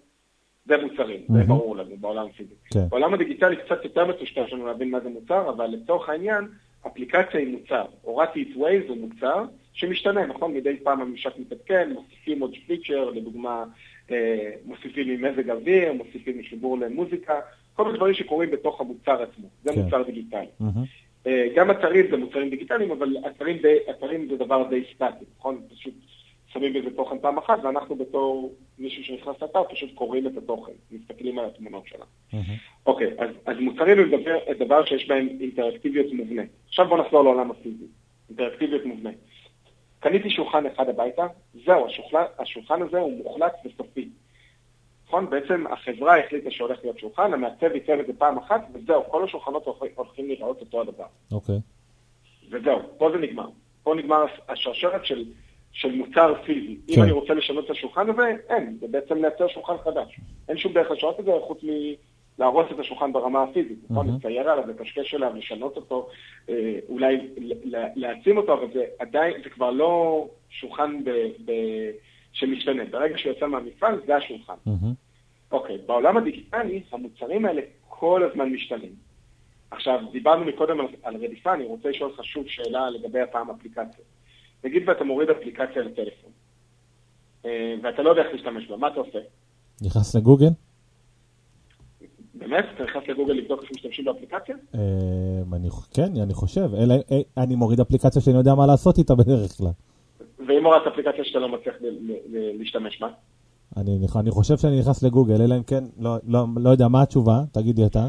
זה 0.66 0.74
מוצרים, 0.82 1.20
mm-hmm. 1.20 1.32
זה 1.32 1.44
ברור 1.44 1.76
לנו 1.76 1.96
בעולם 2.00 2.26
הפיזי. 2.26 2.54
כן. 2.70 2.88
בעולם 2.88 3.14
הדיגיטלי 3.14 3.56
קצת 3.56 3.84
יותר 3.84 4.06
מטושטש 4.06 4.52
לנו 4.52 4.66
להבין 4.66 4.90
מה 4.90 5.00
זה 5.00 5.08
מוצר, 5.08 5.48
אבל 5.48 5.66
לצורך 5.66 6.08
העניין, 6.08 6.44
אפליקציה 6.86 7.40
היא 7.40 7.58
מוצר. 7.58 7.84
הורדתי 8.02 8.42
את 8.42 8.56
Waze 8.56 8.88
הוא 8.88 8.96
מוצר, 8.96 9.44
שמשתנה, 9.72 10.26
נכון? 10.26 10.54
מדי 10.54 10.76
פעם 10.82 11.00
הממשק 11.00 11.38
מתעדכן, 11.38 11.92
מוסיפים 11.92 12.40
עוד 12.40 12.54
פיצ'ר, 12.66 13.10
לדוגמה, 13.10 13.64
אה, 14.10 14.50
מוסיפים 14.64 15.08
ממזג 15.08 15.50
אוויר, 15.50 15.92
מוסיפים 15.92 16.38
מחיבור 16.38 16.78
למוזיקה, 16.78 17.40
כל 17.74 17.84
מיני 17.84 17.96
דברים 17.96 18.14
שקורים 18.14 18.50
בתוך 18.50 18.80
המוצר 18.80 19.22
עצמו. 19.22 19.48
זה 19.62 19.72
כן. 19.72 19.80
מוצר 19.80 20.02
דיגיטלי. 20.02 20.46
Mm-hmm. 20.60 21.28
גם 21.54 21.70
אתרים 21.70 22.06
זה 22.10 22.16
מוצרים 22.16 22.50
דיגיטליים, 22.50 22.90
אבל 22.90 23.16
אתרים, 23.26 23.58
די, 23.58 23.76
אתרים 23.90 24.28
זה 24.30 24.36
דבר 24.36 24.66
די 24.70 24.84
סטטי, 24.94 25.24
נכון? 25.38 25.60
פשוט 25.74 25.94
שמים 26.52 26.72
בזה 26.72 26.96
תוכן 26.96 27.18
פעם 27.18 27.38
אחת, 27.38 27.64
ואנחנו 27.64 27.96
בתור 27.96 28.54
מישהו 28.78 29.04
שנכנס 29.04 29.42
לאתר 29.42 29.62
פשוט 29.70 29.94
קוראים 29.94 30.26
את 30.26 30.36
התוכן, 30.36 30.72
מסתכלים 30.90 31.38
על 31.38 31.44
התמונות 31.44 31.86
שלה. 31.86 32.04
Mm-hmm. 32.32 32.36
אוקיי, 32.86 33.10
אז, 33.18 33.30
אז 33.46 33.56
מוצרים 33.60 33.98
הם 33.98 34.10
דבר, 34.10 34.38
דבר 34.58 34.84
שיש 34.84 35.08
בהם 35.08 35.28
אינטראקטיביות 35.40 36.12
מובנה. 36.12 36.42
עכשיו 36.68 36.88
בואו 36.88 37.00
נחזור 37.00 37.22
לעולם 37.24 37.50
הפיזי. 37.50 37.84
אינטראקטיביות 38.28 38.84
מובנה. 38.84 39.10
קניתי 40.02 40.30
שולחן 40.30 40.66
אחד 40.66 40.88
הביתה, 40.88 41.26
זהו, 41.66 41.86
השולחן, 41.86 42.22
השולחן 42.38 42.82
הזה 42.82 42.98
הוא 42.98 43.12
מוחלט 43.24 43.52
וסופי. 43.64 44.08
נכון? 45.06 45.30
בעצם 45.30 45.64
החברה 45.72 46.18
החליטה 46.18 46.50
שהולך 46.50 46.78
להיות 46.82 46.98
שולחן, 46.98 47.32
המעצב 47.32 47.74
ייצב 47.74 47.92
את 47.92 48.06
זה 48.06 48.12
פעם 48.18 48.38
אחת, 48.38 48.60
וזהו, 48.72 49.04
כל 49.10 49.24
השולחנות 49.24 49.64
הולכים 49.94 50.26
להיראות 50.26 50.60
אותו 50.60 50.80
הדבר. 50.80 51.04
אוקיי. 51.32 51.56
Okay. 51.56 51.58
וזהו, 52.50 52.78
פה 52.98 53.10
זה 53.12 53.18
נגמר. 53.18 53.48
פה 53.82 53.94
נגמר 53.94 54.24
השרשרת 54.48 55.06
של, 55.06 55.24
של 55.72 55.92
מוצר 55.92 56.34
פיזי. 56.44 56.76
כן. 56.86 56.92
אם 56.94 57.02
אני 57.02 57.12
רוצה 57.12 57.34
לשנות 57.34 57.64
את 57.64 57.70
השולחן 57.70 58.10
הזה, 58.10 58.22
אין, 58.48 58.78
זה 58.80 58.86
בעצם 58.90 59.22
לייצר 59.22 59.48
שולחן 59.48 59.74
חדש. 59.84 60.20
אין 60.48 60.58
שום 60.58 60.72
דרך 60.72 60.90
לשנות 60.90 61.20
את 61.20 61.24
זה 61.24 61.32
חוץ 61.46 61.64
מ... 61.64 61.68
להרוס 62.42 62.66
את 62.74 62.78
השולחן 62.78 63.12
ברמה 63.12 63.42
הפיזית, 63.42 63.78
נכון? 63.90 64.08
Mm-hmm. 64.08 64.12
לצייר 64.18 64.50
עליו, 64.50 64.68
לקשקש 64.68 65.14
עליו, 65.14 65.32
לשנות 65.36 65.76
אותו, 65.76 66.08
אה, 66.48 66.78
אולי 66.88 67.30
להעצים 67.94 68.36
אותו, 68.36 68.52
אבל 68.52 68.66
זה 68.74 68.84
עדיין, 68.98 69.34
זה 69.44 69.50
כבר 69.50 69.70
לא 69.70 70.26
שולחן 70.50 71.04
ב, 71.04 71.10
ב, 71.44 71.52
שמשתנה. 72.32 72.84
ברגע 72.90 73.18
שהוא 73.18 73.32
יוצא 73.32 73.46
מהמפעל, 73.46 74.00
זה 74.06 74.16
השולחן. 74.16 74.54
Mm-hmm. 74.66 74.94
אוקיי, 75.52 75.78
בעולם 75.86 76.16
הדיגיטלי, 76.16 76.82
המוצרים 76.92 77.44
האלה 77.44 77.62
כל 77.88 78.22
הזמן 78.30 78.48
משתנים. 78.48 78.92
עכשיו, 79.70 80.00
דיברנו 80.12 80.44
מקודם 80.44 80.80
על, 80.80 80.86
על 81.02 81.16
רדיפה, 81.16 81.54
אני 81.54 81.64
רוצה 81.64 81.88
לשאול 81.88 82.10
אותך 82.10 82.24
שוב 82.24 82.44
שאלה 82.48 82.90
לגבי 82.90 83.20
הפעם 83.20 83.50
אפליקציה. 83.50 84.04
נגיד 84.64 84.88
ואתה 84.88 85.04
מוריד 85.04 85.30
אפליקציה 85.30 85.82
לטלפון, 85.82 86.30
אה, 87.44 87.74
ואתה 87.82 88.02
לא 88.02 88.10
יודע 88.10 88.22
איך 88.22 88.32
להשתמש 88.32 88.66
בה, 88.66 88.76
מה 88.76 88.88
אתה 88.88 89.00
עושה? 89.00 89.18
נכנס 89.82 90.14
לגוגל? 90.14 90.52
באמת? 92.42 92.64
אתה 92.74 92.84
נכנס 92.84 93.02
לגוגל 93.08 93.32
לבדוק 93.32 93.62
איך 93.62 93.70
משתמשים 93.70 94.04
באפליקציה? 94.04 94.56
אה, 94.74 94.80
כן, 95.94 96.22
אני 96.22 96.34
חושב. 96.34 96.68
אני 97.36 97.54
מוריד 97.54 97.80
אפליקציה 97.80 98.22
שאני 98.22 98.36
יודע 98.36 98.54
מה 98.54 98.66
לעשות 98.66 98.98
איתה 98.98 99.14
בדרך 99.14 99.50
כלל. 99.58 99.72
ואם 100.46 100.64
הורדת 100.66 100.86
אפליקציה 100.86 101.24
שאתה 101.24 101.38
לא 101.38 101.48
מצליח 101.48 101.74
להשתמש 102.58 103.00
בה? 103.00 103.08
אני 103.76 104.30
חושב 104.30 104.56
שאני 104.56 104.80
נכנס 104.80 105.02
לגוגל, 105.02 105.42
אלא 105.42 105.54
אם 105.54 105.62
כן, 105.62 105.84
לא, 105.98 106.16
לא, 106.28 106.44
לא 106.56 106.70
יודע 106.70 106.88
מה 106.88 107.02
התשובה, 107.02 107.34
תגיד 107.52 107.78
לי 107.78 107.86
אתה. 107.86 108.06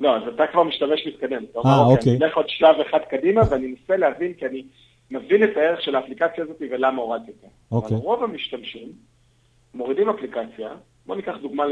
לא, 0.00 0.16
אז 0.16 0.22
אתה 0.34 0.42
כבר 0.52 0.62
משתמש 0.62 1.06
מתקדם. 1.06 1.44
אתה 1.50 1.58
אומר, 1.58 1.70
אה, 1.70 1.80
אוקיי, 1.80 1.96
אוקיי. 1.96 2.16
אני 2.16 2.24
אלך 2.24 2.36
עוד 2.36 2.48
שלב 2.48 2.76
אחד 2.90 2.98
קדימה, 3.10 3.40
ואני 3.50 3.66
אנסה 3.66 3.96
להבין, 3.96 4.32
כי 4.32 4.46
אני 4.46 4.62
מבין 5.10 5.44
את 5.44 5.56
הערך 5.56 5.82
של 5.82 5.96
האפליקציה 5.96 6.44
הזאת 6.44 6.56
ולמה 6.70 7.02
הורדתי 7.02 7.30
אותה. 7.30 7.46
אוקיי. 7.72 7.96
אבל 7.96 8.04
רוב 8.04 8.24
המשתמשים 8.24 8.92
מורידים 9.74 10.08
אפליקציה, 10.08 10.68
בוא 11.06 11.16
ניקח 11.16 11.34
דוגמה 11.42 11.64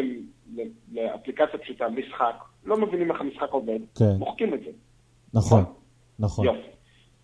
לאפליקציה 0.93 1.59
פשוטה, 1.59 1.89
משחק, 1.89 2.35
לא 2.65 2.77
מבינים 2.77 3.11
איך 3.11 3.21
המשחק 3.21 3.51
עובד, 3.51 3.79
כן. 3.99 4.17
מוחקים 4.19 4.55
את 4.55 4.61
זה. 4.65 4.71
נכון, 5.35 5.65
נכון. 6.19 6.47
יופי. 6.47 6.69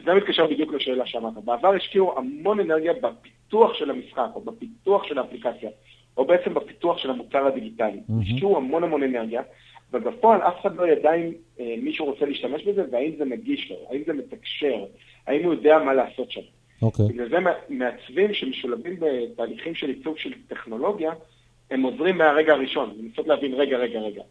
זה 0.05 0.15
מתקשר 0.15 0.47
בדיוק 0.47 0.73
לשאלה 0.73 1.07
שאמרת. 1.07 1.45
בעבר 1.45 1.69
השקיעו 1.69 2.19
המון 2.19 2.61
אנרגיה 2.61 2.93
בפיתוח 2.93 3.75
של 3.75 3.91
המשחק, 3.91 4.29
או 4.35 4.41
בפיתוח 4.41 5.05
של 5.05 5.19
האפליקציה, 5.19 5.71
או 6.17 6.25
בעצם 6.25 6.55
בפיתוח 6.55 6.99
של 6.99 7.11
המוצר 7.11 7.47
הדיגיטלי. 7.47 8.01
Mm-hmm. 8.09 8.23
השקיעו 8.23 8.57
המון 8.57 8.85
המון 8.85 9.03
אנרגיה, 9.03 9.43
ובפועל 9.93 10.43
אף 10.43 10.61
אחד 10.61 10.77
לא 10.77 10.89
ידע 10.89 11.15
אם 11.15 11.33
אה, 11.61 11.75
מישהו 11.83 12.07
רוצה 12.07 12.27
להשתמש 12.27 12.65
בזה, 12.65 12.85
והאם 12.93 13.13
זה 13.19 13.25
נגיש 13.25 13.71
לו, 13.71 13.77
האם 13.91 14.03
זה 14.07 14.13
מתקשר, 14.13 14.85
האם 15.27 15.45
הוא 15.45 15.55
יודע 15.55 15.79
מה 15.79 15.95
לעשות 15.95 16.31
שם. 16.31 16.41
אוקיי. 16.83 17.07
Okay. 17.07 17.09
בגלל 17.09 17.29
זה 17.29 17.37
מעצבים 17.69 18.35
שמשולבים 18.35 18.97
בתהליכים 19.01 19.75
של 19.75 19.89
עיצוב 19.89 20.19
של 20.19 20.33
טכנולוגיה, 20.49 21.13
הם 21.71 21.83
עוזרים 21.83 22.19
מהרגע 22.19 22.53
הראשון, 22.53 22.95
לנסות 22.99 23.27
להבין, 23.27 23.55
רגע, 23.55 23.77
רגע, 23.79 24.01
רגע. 24.01 24.23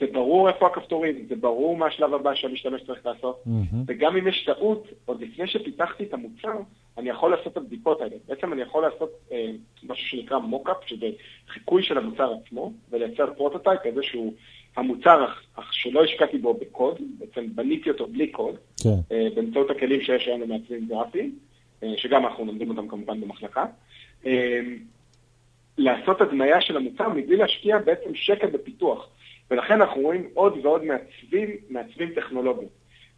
זה 0.00 0.06
ברור 0.12 0.48
איפה 0.48 0.66
הכפתורים, 0.66 1.26
זה 1.28 1.36
ברור 1.36 1.76
מה 1.76 1.86
השלב 1.86 2.14
הבא 2.14 2.34
שהמשתמש 2.34 2.82
צריך 2.82 3.06
לעשות, 3.06 3.42
mm-hmm. 3.46 3.76
וגם 3.86 4.16
אם 4.16 4.28
יש 4.28 4.44
טעות, 4.44 4.88
עוד 5.04 5.20
לפני 5.20 5.46
שפיתחתי 5.46 6.04
את 6.04 6.14
המוצר, 6.14 6.58
אני 6.98 7.08
יכול 7.10 7.30
לעשות 7.30 7.52
את 7.52 7.56
הבדיקות 7.56 8.00
האלה. 8.00 8.16
בעצם 8.28 8.52
אני 8.52 8.62
יכול 8.62 8.82
לעשות 8.82 9.10
אה, 9.32 9.50
משהו 9.82 10.08
שנקרא 10.08 10.38
mockup, 10.38 10.76
שזה 10.86 11.06
חיקוי 11.48 11.82
של 11.82 11.98
המוצר 11.98 12.32
עצמו, 12.32 12.72
ולייצר 12.90 13.34
prototype, 13.34 13.80
איזשהו 13.84 14.34
המוצר 14.76 15.24
אך 15.54 15.74
שלא 15.74 16.04
השקעתי 16.04 16.38
בו 16.38 16.54
בקוד, 16.54 16.96
בעצם 17.18 17.46
בניתי 17.54 17.90
אותו 17.90 18.06
בלי 18.06 18.28
קוד, 18.28 18.56
כן. 18.82 19.14
אה, 19.14 19.28
באמצעות 19.34 19.70
הכלים 19.70 20.00
שיש 20.00 20.26
היום 20.26 20.40
למעצבים 20.40 20.86
גרפיים, 20.88 21.34
אה, 21.82 21.92
שגם 21.96 22.26
אנחנו 22.26 22.44
לומדים 22.44 22.70
אותם 22.70 22.88
כמובן 22.88 23.20
במחלקה. 23.20 23.66
אה, 24.26 24.60
לעשות 25.78 26.20
הדמיה 26.20 26.60
של 26.60 26.76
המוצר 26.76 27.08
מבלי 27.08 27.36
להשקיע 27.36 27.78
בעצם 27.78 28.14
שקל 28.14 28.46
בפיתוח. 28.46 29.08
ולכן 29.50 29.80
אנחנו 29.80 30.00
רואים 30.00 30.28
עוד 30.34 30.58
ועוד 30.62 30.84
מעצבים, 30.84 31.56
מעצבים 31.70 32.14
טכנולוגיים. 32.14 32.68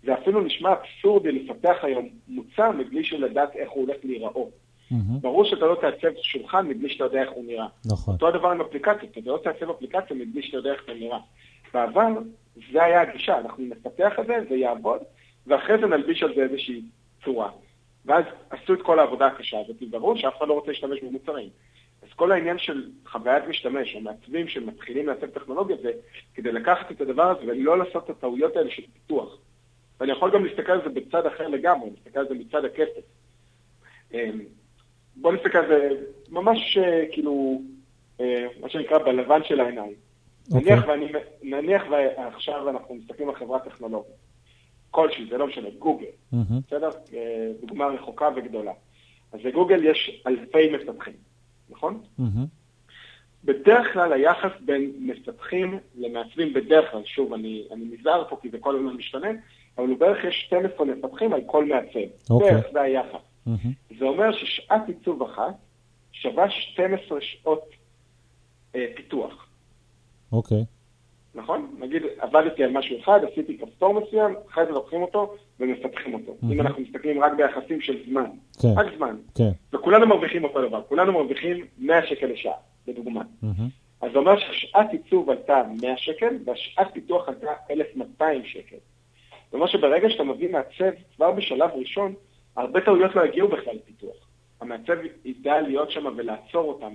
זה 0.04 0.14
אפילו 0.14 0.40
נשמע 0.40 0.72
אבסורדי 0.72 1.32
לפתח 1.32 1.76
היום 1.82 2.08
מוצר 2.28 2.70
מבלי 2.70 3.04
שלדעת 3.04 3.56
איך 3.56 3.70
הוא 3.70 3.86
הולך 3.86 3.96
להיראות. 4.04 4.50
Mm-hmm. 4.92 4.94
ברור 5.20 5.44
שאתה 5.44 5.66
לא 5.66 5.76
תעצב 5.80 6.08
שולחן 6.22 6.68
מבלי 6.68 6.88
שאתה 6.90 7.04
יודע 7.04 7.22
איך 7.22 7.30
הוא 7.30 7.44
נראה. 7.44 7.66
נכון. 7.86 8.14
אותו 8.14 8.28
הדבר 8.28 8.48
עם 8.50 8.60
אפליקציות, 8.60 9.18
אתה 9.18 9.20
לא 9.24 9.40
תעצב 9.44 9.70
אפליקציה 9.70 10.16
מבלי 10.16 10.42
שאתה 10.42 10.56
יודע 10.56 10.72
איך 10.72 10.82
זה 10.86 10.94
נראה. 10.94 11.18
בעבר 11.74 12.08
זה 12.72 12.84
היה 12.84 13.00
הגישה, 13.00 13.38
אנחנו 13.38 13.64
נפתח 13.64 14.12
את 14.20 14.26
זה, 14.26 14.34
זה 14.48 14.54
יעבוד, 14.54 15.00
ואחרי 15.46 15.78
זה 15.78 15.86
נלביש 15.86 16.22
על 16.22 16.34
זה 16.34 16.42
איזושהי 16.42 16.82
צורה. 17.24 17.50
ואז 18.06 18.24
עשו 18.50 18.74
את 18.74 18.82
כל 18.82 18.98
העבודה 18.98 19.26
הקשה 19.26 19.60
הזאת, 19.60 19.76
ברור 19.90 20.16
שאף 20.16 20.38
אחד 20.38 20.48
לא 20.48 20.54
רוצה 20.54 20.70
להשתמש 20.70 21.02
במוצרים. 21.02 21.48
כל 22.20 22.32
העניין 22.32 22.58
של 22.58 22.90
חוויית 23.06 23.44
משתמש, 23.48 23.94
או 23.94 24.00
מעצבים 24.00 24.48
שמתחילים 24.48 25.06
לעצב 25.06 25.26
טכנולוגיה, 25.26 25.76
זה 25.82 25.90
כדי 26.34 26.52
לקחת 26.52 26.90
את 26.90 27.00
הדבר 27.00 27.30
הזה 27.30 27.40
ולא 27.46 27.78
לעשות 27.78 28.04
את 28.04 28.10
הטעויות 28.10 28.56
האלה 28.56 28.70
של 28.70 28.82
פיתוח. 28.92 29.38
ואני 30.00 30.12
יכול 30.12 30.30
גם 30.30 30.44
להסתכל 30.44 30.72
על 30.72 30.80
זה 30.84 30.88
בצד 30.88 31.26
אחר 31.26 31.48
לגמרי, 31.48 31.90
להסתכל 31.90 32.18
על 32.18 32.28
זה 32.28 32.34
מצד 32.34 32.64
הכסף. 32.64 33.02
אמ, 34.12 34.40
בוא 35.16 35.32
נסתכל 35.32 35.58
על 35.58 35.68
זה 35.68 35.88
ממש 36.30 36.78
אה, 36.78 37.04
כאילו, 37.12 37.62
אה, 38.20 38.46
מה 38.60 38.68
שנקרא 38.68 38.98
בלבן 38.98 39.40
של 39.44 39.60
העיניים. 39.60 39.94
Okay. 39.94 40.54
אוקיי. 40.54 40.74
נניח, 40.74 40.84
ואני, 40.88 41.12
נניח 41.42 41.82
ועכשיו 41.90 42.70
אנחנו 42.70 42.94
מסתכלים 42.94 43.28
על 43.28 43.34
חברה 43.34 43.58
טכנולוגית, 43.58 44.14
כלשהי, 44.90 45.26
זה 45.30 45.38
לא 45.38 45.46
משנה, 45.46 45.68
גוגל, 45.78 46.06
mm-hmm. 46.34 46.36
בסדר? 46.66 46.90
אה, 47.14 47.50
דוגמה 47.60 47.86
רחוקה 47.86 48.28
וגדולה. 48.36 48.72
אז 49.32 49.40
לגוגל 49.44 49.84
יש 49.84 50.22
אלפי 50.26 50.70
מפתחים, 50.72 51.29
נכון? 51.70 52.02
Mm-hmm. 52.18 52.46
בדרך 53.44 53.92
כלל 53.92 54.12
היחס 54.12 54.50
בין 54.64 54.92
מפתחים 54.98 55.78
למעצבים, 55.98 56.52
בדרך 56.54 56.90
כלל, 56.90 57.02
שוב, 57.04 57.32
אני, 57.32 57.64
אני 57.72 57.84
נזהר 57.84 58.24
פה 58.28 58.38
כי 58.42 58.50
זה 58.50 58.58
כל 58.58 58.76
הזמן 58.76 58.92
משתנה, 58.92 59.28
אבל 59.78 59.94
בערך 59.94 60.24
יש 60.24 60.44
12 60.46 60.86
מפתחים 60.86 61.32
על 61.32 61.40
כל 61.46 61.64
מעצב. 61.64 61.88
Okay. 61.88 62.30
אוקיי. 62.30 62.52
בערך 62.52 62.66
זה 62.72 62.80
היחס. 62.80 63.20
Mm-hmm. 63.46 63.94
זה 63.98 64.04
אומר 64.04 64.32
ששעת 64.32 64.88
עיצוב 64.88 65.22
אחת 65.22 65.54
שווה 66.12 66.50
12 66.50 67.18
שעות 67.20 67.70
אה, 68.74 68.86
פיתוח. 68.96 69.48
אוקיי. 70.32 70.60
Okay. 70.60 70.79
נכון? 71.34 71.74
נגיד, 71.78 72.02
עבדתי 72.18 72.64
על 72.64 72.70
משהו 72.70 72.98
אחד, 73.00 73.20
עשיתי 73.32 73.58
כפתור 73.58 74.00
מסוים, 74.00 74.34
אחרי 74.50 74.66
זה 74.66 74.72
לוקחים 74.72 75.02
אותו 75.02 75.34
ומפתחים 75.60 76.14
אותו. 76.14 76.32
Mm-hmm. 76.32 76.52
אם 76.52 76.60
אנחנו 76.60 76.82
מסתכלים 76.82 77.22
רק 77.22 77.32
ביחסים 77.36 77.80
של 77.80 77.96
זמן, 78.10 78.30
okay. 78.56 78.66
רק 78.76 78.86
זמן. 78.96 79.16
כן. 79.34 79.50
וכולנו 79.72 80.06
מרוויחים 80.06 80.44
אותו 80.44 80.68
דבר, 80.68 80.82
כולנו 80.88 81.12
מרוויחים 81.12 81.66
100 81.78 82.06
שקל 82.06 82.26
לשעה, 82.26 82.54
לדוגמה. 82.88 83.20
Mm-hmm. 83.20 83.46
אז 84.00 84.12
זה 84.12 84.18
אומר 84.18 84.38
ששעת 84.38 84.92
עיצוב 84.92 85.30
עלתה 85.30 85.62
100 85.82 85.96
שקל, 85.96 86.36
והשעת 86.44 86.92
פיתוח 86.92 87.28
עלתה 87.28 87.50
1,200 87.70 88.44
שקל. 88.44 88.76
זאת 89.44 89.54
אומרת 89.54 89.68
שברגע 89.68 90.10
שאתה 90.10 90.24
מביא 90.24 90.52
מעצב 90.52 90.90
כבר 91.16 91.32
בשלב 91.32 91.70
ראשון, 91.74 92.14
הרבה 92.56 92.80
טעויות 92.80 93.14
לא 93.14 93.26
יגיעו 93.26 93.48
בכלל 93.48 93.74
לפיתוח. 93.74 94.16
המעצב 94.60 94.96
ידע 95.24 95.60
להיות 95.60 95.90
שם 95.90 96.06
ולעצור 96.16 96.68
אותם, 96.68 96.92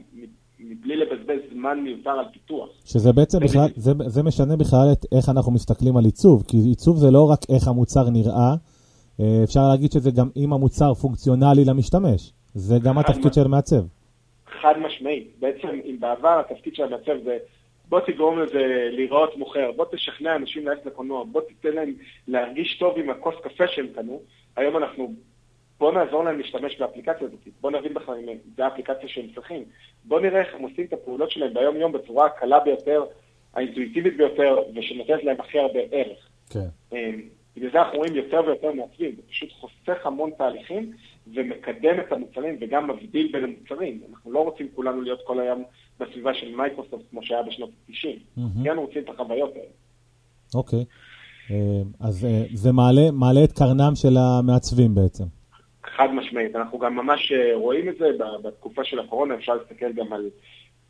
מבלי 0.59 0.95
לבזבז 0.95 1.39
זמן 1.53 1.79
מיותר 1.83 2.09
על 2.09 2.25
פיתוח. 2.33 2.69
שזה 2.85 3.13
בעצם 3.13 3.39
בכלל, 3.39 3.67
זה, 3.75 3.91
זה 4.05 4.23
משנה 4.23 4.55
בכלל 4.57 4.87
את 4.91 5.05
איך 5.17 5.29
אנחנו 5.29 5.51
מסתכלים 5.51 5.97
על 5.97 6.05
עיצוב, 6.05 6.43
כי 6.47 6.57
עיצוב 6.57 6.97
זה 6.97 7.11
לא 7.11 7.29
רק 7.31 7.39
איך 7.49 7.67
המוצר 7.67 8.09
נראה, 8.09 8.51
אה, 9.19 9.43
אפשר 9.43 9.59
להגיד 9.69 9.91
שזה 9.91 10.11
גם 10.11 10.29
אם 10.37 10.53
המוצר 10.53 10.93
פונקציונלי 10.93 11.65
למשתמש, 11.65 12.33
זה 12.53 12.75
גם 12.83 12.97
התפקיד 12.97 13.33
של 13.33 13.47
מעצב. 13.47 13.83
חד 14.61 14.73
משמעית, 14.79 15.27
בעצם 15.39 15.67
אם 15.67 15.97
בעבר 15.99 16.39
התפקיד 16.39 16.75
של 16.75 16.83
המעצב 16.83 17.23
זה 17.23 17.37
בוא 17.89 17.99
תגרום 17.99 18.39
לזה 18.39 18.89
להיראות 18.91 19.37
מוכר, 19.37 19.71
בוא 19.75 19.85
תשכנע 19.91 20.35
אנשים 20.35 20.67
ללכת 20.67 20.85
לקולנוע, 20.85 21.23
בוא 21.31 21.41
תיתן 21.41 21.75
להם 21.75 21.93
להרגיש 22.27 22.77
טוב 22.79 22.97
עם 22.97 23.09
הכוס 23.09 23.35
קפה 23.43 23.67
שהם 23.67 23.87
קנו, 23.95 24.21
היום 24.55 24.77
אנחנו 24.77 25.13
בוא 25.79 25.91
נעזור 25.91 26.23
להם 26.23 26.37
להשתמש 26.37 26.79
באפליקציה 26.79 27.27
הזאת, 27.27 27.47
בוא 27.61 27.71
נבין 27.71 27.93
בכלל 27.93 28.15
אם 28.15 28.37
זו 28.57 28.63
האפליקציה 28.63 29.09
שהם 29.09 29.25
צריכים, 29.35 29.63
בוא 30.05 30.19
נראה 30.19 30.39
איך 30.39 30.55
הם 30.55 30.61
עושים 30.61 30.85
את 30.85 30.93
הפעולות 30.93 31.31
שלהם 31.31 31.53
ביום-יום 31.53 31.91
בצורה 31.91 32.25
הקלה 32.25 32.59
ביותר, 32.59 33.03
האינטואיטיבית 33.53 34.17
ביותר, 34.17 34.57
ושנותנת 34.75 35.23
להם 35.23 35.35
הכי 35.39 35.59
הרבה 35.59 35.79
ערך. 35.91 36.29
כן. 36.49 36.67
אמ, 36.91 37.21
בגלל 37.57 37.71
זה 37.71 37.81
אנחנו 37.81 37.97
רואים 37.97 38.15
יותר 38.15 38.41
ויותר 38.45 38.71
מעצבים, 38.71 39.15
זה 39.15 39.21
פשוט 39.29 39.51
חוסך 39.51 40.05
המון 40.05 40.31
תהליכים 40.37 40.91
ומקדם 41.33 41.99
את 41.99 42.11
המוצרים 42.11 42.57
וגם 42.61 42.89
מבדיל 42.89 43.31
בין 43.31 43.43
המוצרים. 43.43 44.01
אנחנו 44.09 44.31
לא 44.31 44.39
רוצים 44.39 44.67
כולנו 44.75 45.01
להיות 45.01 45.19
כל 45.25 45.39
היום 45.39 45.63
בסביבה 45.99 46.33
של 46.33 46.55
מייקרוסופט 46.55 47.03
כמו 47.09 47.23
שהיה 47.23 47.43
בשנות 47.43 47.69
ה-90. 47.69 48.37
Mm-hmm. 48.37 48.63
כן 48.63 48.77
רוצים 48.77 49.03
את 49.03 49.09
החוויות 49.09 49.51
האלה. 49.55 49.67
אוקיי. 50.55 50.85
אמ, 51.49 51.55
אז 51.99 52.25
אה, 52.25 52.43
זה 52.53 52.71
מעלה, 52.71 53.11
מעלה 53.11 53.43
את 53.43 53.51
קרנם 53.51 53.95
של 53.95 54.17
המעצבים 54.17 54.95
בעצם. 54.95 55.23
חד 55.87 56.13
משמעית. 56.13 56.55
אנחנו 56.55 56.79
גם 56.79 56.95
ממש 56.95 57.31
אה, 57.31 57.55
רואים 57.55 57.89
את 57.89 57.97
זה 57.97 58.05
בתקופה 58.43 58.83
של 58.83 58.99
הקורונה, 58.99 59.35
אפשר 59.35 59.53
להסתכל 59.53 59.93
גם 59.93 60.13
על, 60.13 60.29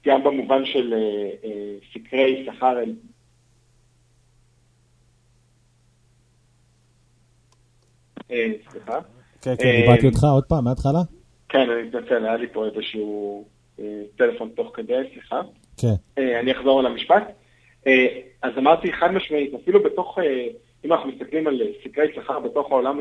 גם 0.05 0.23
במובן 0.23 0.65
של 0.65 0.93
אה, 0.93 1.49
אה, 1.49 1.75
סקרי 1.93 2.45
שכר 2.45 2.77
סליחה. 8.71 8.99
כן, 9.41 9.55
כן, 9.59 9.81
דיברתי 9.81 10.07
אותך 10.07 10.23
עוד 10.33 10.43
פעם, 10.49 10.63
מההתחלה? 10.63 10.99
כן, 11.49 11.69
אני 11.69 11.83
מתנצל, 11.83 12.25
היה 12.25 12.35
לי 12.35 12.47
פה 12.53 12.65
איזשהו 12.65 13.45
טלפון 14.15 14.49
תוך 14.55 14.71
כדי, 14.73 14.93
סליחה. 15.13 15.41
כן. 15.77 16.21
אני 16.41 16.51
אחזור 16.51 16.79
על 16.79 16.85
המשפט. 16.85 17.23
אז 18.41 18.57
אמרתי 18.57 18.93
חד 18.93 19.11
משמעית, 19.11 19.53
אפילו 19.53 19.83
בתוך, 19.83 20.17
אם 20.85 20.93
אנחנו 20.93 21.09
מסתכלים 21.09 21.47
על 21.47 21.61
סקרי 21.83 22.07
שכר 22.15 22.39
בתוך 22.39 22.71
העולם 22.71 22.99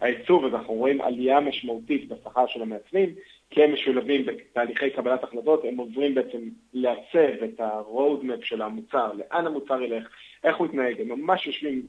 העיצוב, 0.00 0.44
אז 0.44 0.54
אנחנו 0.54 0.74
רואים 0.74 1.00
עלייה 1.00 1.40
משמעותית 1.40 2.08
בשכר 2.08 2.46
של 2.46 2.62
המעצבים, 2.62 3.14
כי 3.50 3.64
הם 3.64 3.72
משולבים 3.72 4.26
בתהליכי 4.26 4.90
קבלת 4.90 5.24
החלטות, 5.24 5.64
הם 5.64 5.76
עוברים 5.76 6.14
בעצם 6.14 6.38
לעצב 6.72 7.42
את 7.44 7.60
ה-road 7.60 8.24
map 8.24 8.44
של 8.44 8.62
המוצר, 8.62 9.12
לאן 9.12 9.46
המוצר 9.46 9.82
ילך, 9.82 10.08
איך 10.44 10.56
הוא 10.56 10.66
יתנהג, 10.66 11.00
הם 11.00 11.08
ממש 11.08 11.46
יושבים 11.46 11.86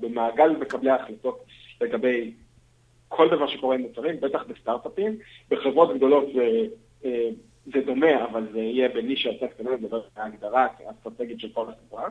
במעגל 0.00 0.48
מקבלי 0.48 0.90
ההחלטות 0.90 1.44
לגבי 1.80 2.32
כל 3.08 3.28
דבר 3.28 3.46
שקורה 3.46 3.74
עם 3.74 3.80
מוצרים, 3.80 4.20
בטח 4.20 4.44
בסטארט-אפים. 4.48 5.16
בחברות 5.50 5.96
גדולות 5.96 6.24
זה, 6.34 6.66
אה, 7.04 7.28
זה 7.66 7.80
דומה, 7.80 8.24
אבל 8.24 8.46
זה 8.52 8.58
יהיה 8.58 8.88
בנישה 8.88 9.28
יותר 9.28 9.46
קטנה, 9.46 9.70
זה 9.70 9.88
דבר 9.88 10.00
ההגדרה 10.16 10.66
האסטרטגית 10.86 11.40
של 11.40 11.48
כל 11.52 11.66
החברה. 11.68 12.08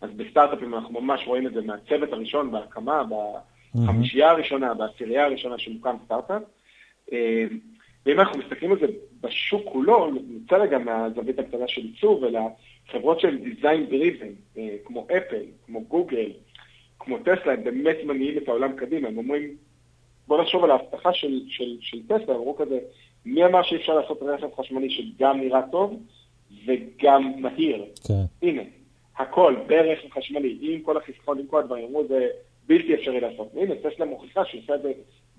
אז 0.00 0.10
בסטארט-אפים 0.10 0.74
אנחנו 0.74 1.00
ממש 1.00 1.26
רואים 1.26 1.46
את 1.46 1.52
זה 1.52 1.60
מהצוות 1.60 2.12
הראשון, 2.12 2.50
בהקמה, 2.50 3.02
בחמישייה 3.74 4.30
הראשונה, 4.30 4.74
בעשירייה 4.74 5.24
הראשונה 5.24 5.58
שמוקם 5.58 5.96
סטארט-אפ. 6.04 6.42
אה, 7.12 7.44
ואם 8.06 8.20
אנחנו 8.20 8.38
מסתכלים 8.38 8.72
על 8.72 8.78
זה 8.78 8.86
בשוק 9.20 9.62
כולו, 9.72 10.10
נצא 10.28 10.56
רגע 10.56 10.78
מהזווית 10.78 11.38
הקטנה 11.38 11.68
של 11.68 11.82
עיצוב, 11.82 12.24
אלא 12.24 12.40
חברות 12.90 13.20
של 13.20 13.38
design 13.42 13.92
driven, 13.92 14.58
אה, 14.58 14.76
כמו 14.84 15.06
אפל, 15.16 15.42
כמו 15.66 15.84
גוגל, 15.84 16.30
כמו 16.98 17.18
טסלה, 17.18 17.52
הם 17.52 17.64
באמת 17.64 17.96
מניעים 18.04 18.38
את 18.38 18.48
העולם 18.48 18.76
קדימה. 18.76 19.08
הם 19.08 19.18
אומרים, 19.18 19.56
בוא 20.26 20.42
נחשוב 20.42 20.64
על 20.64 20.70
ההבטחה 20.70 21.12
של, 21.12 21.40
של, 21.48 21.76
של 21.80 22.02
טסלה, 22.06 22.34
אמרו 22.34 22.56
כזה, 22.56 22.78
מי 23.24 23.44
אמר 23.44 23.62
שאי 23.62 23.76
אפשר 23.76 23.94
לעשות 23.94 24.22
רכב 24.22 24.48
חשמלי 24.56 24.90
שגם 24.90 25.40
נראה 25.40 25.60
טוב 25.72 26.02
וגם 26.66 27.32
מהיר? 27.38 27.84
כן. 28.08 28.24
הנה, 28.42 28.62
הכל 29.18 29.56
ברכב 29.66 30.08
חשמלי, 30.10 30.58
עם 30.60 30.80
כל 30.80 30.96
החיסכון, 30.96 31.38
עם 31.38 31.46
כל 31.46 31.58
הדברים, 31.58 31.84
אמרו 31.84 32.06
זה 32.08 32.26
בלתי 32.68 32.94
אפשרי 32.94 33.20
לעשות. 33.20 33.48
הנה, 33.54 33.74
טסלה 33.74 34.06
מוכיחה 34.06 34.40
שהוא 34.44 34.60
עושה 34.62 34.74
את 34.74 34.82
זה 34.82 34.92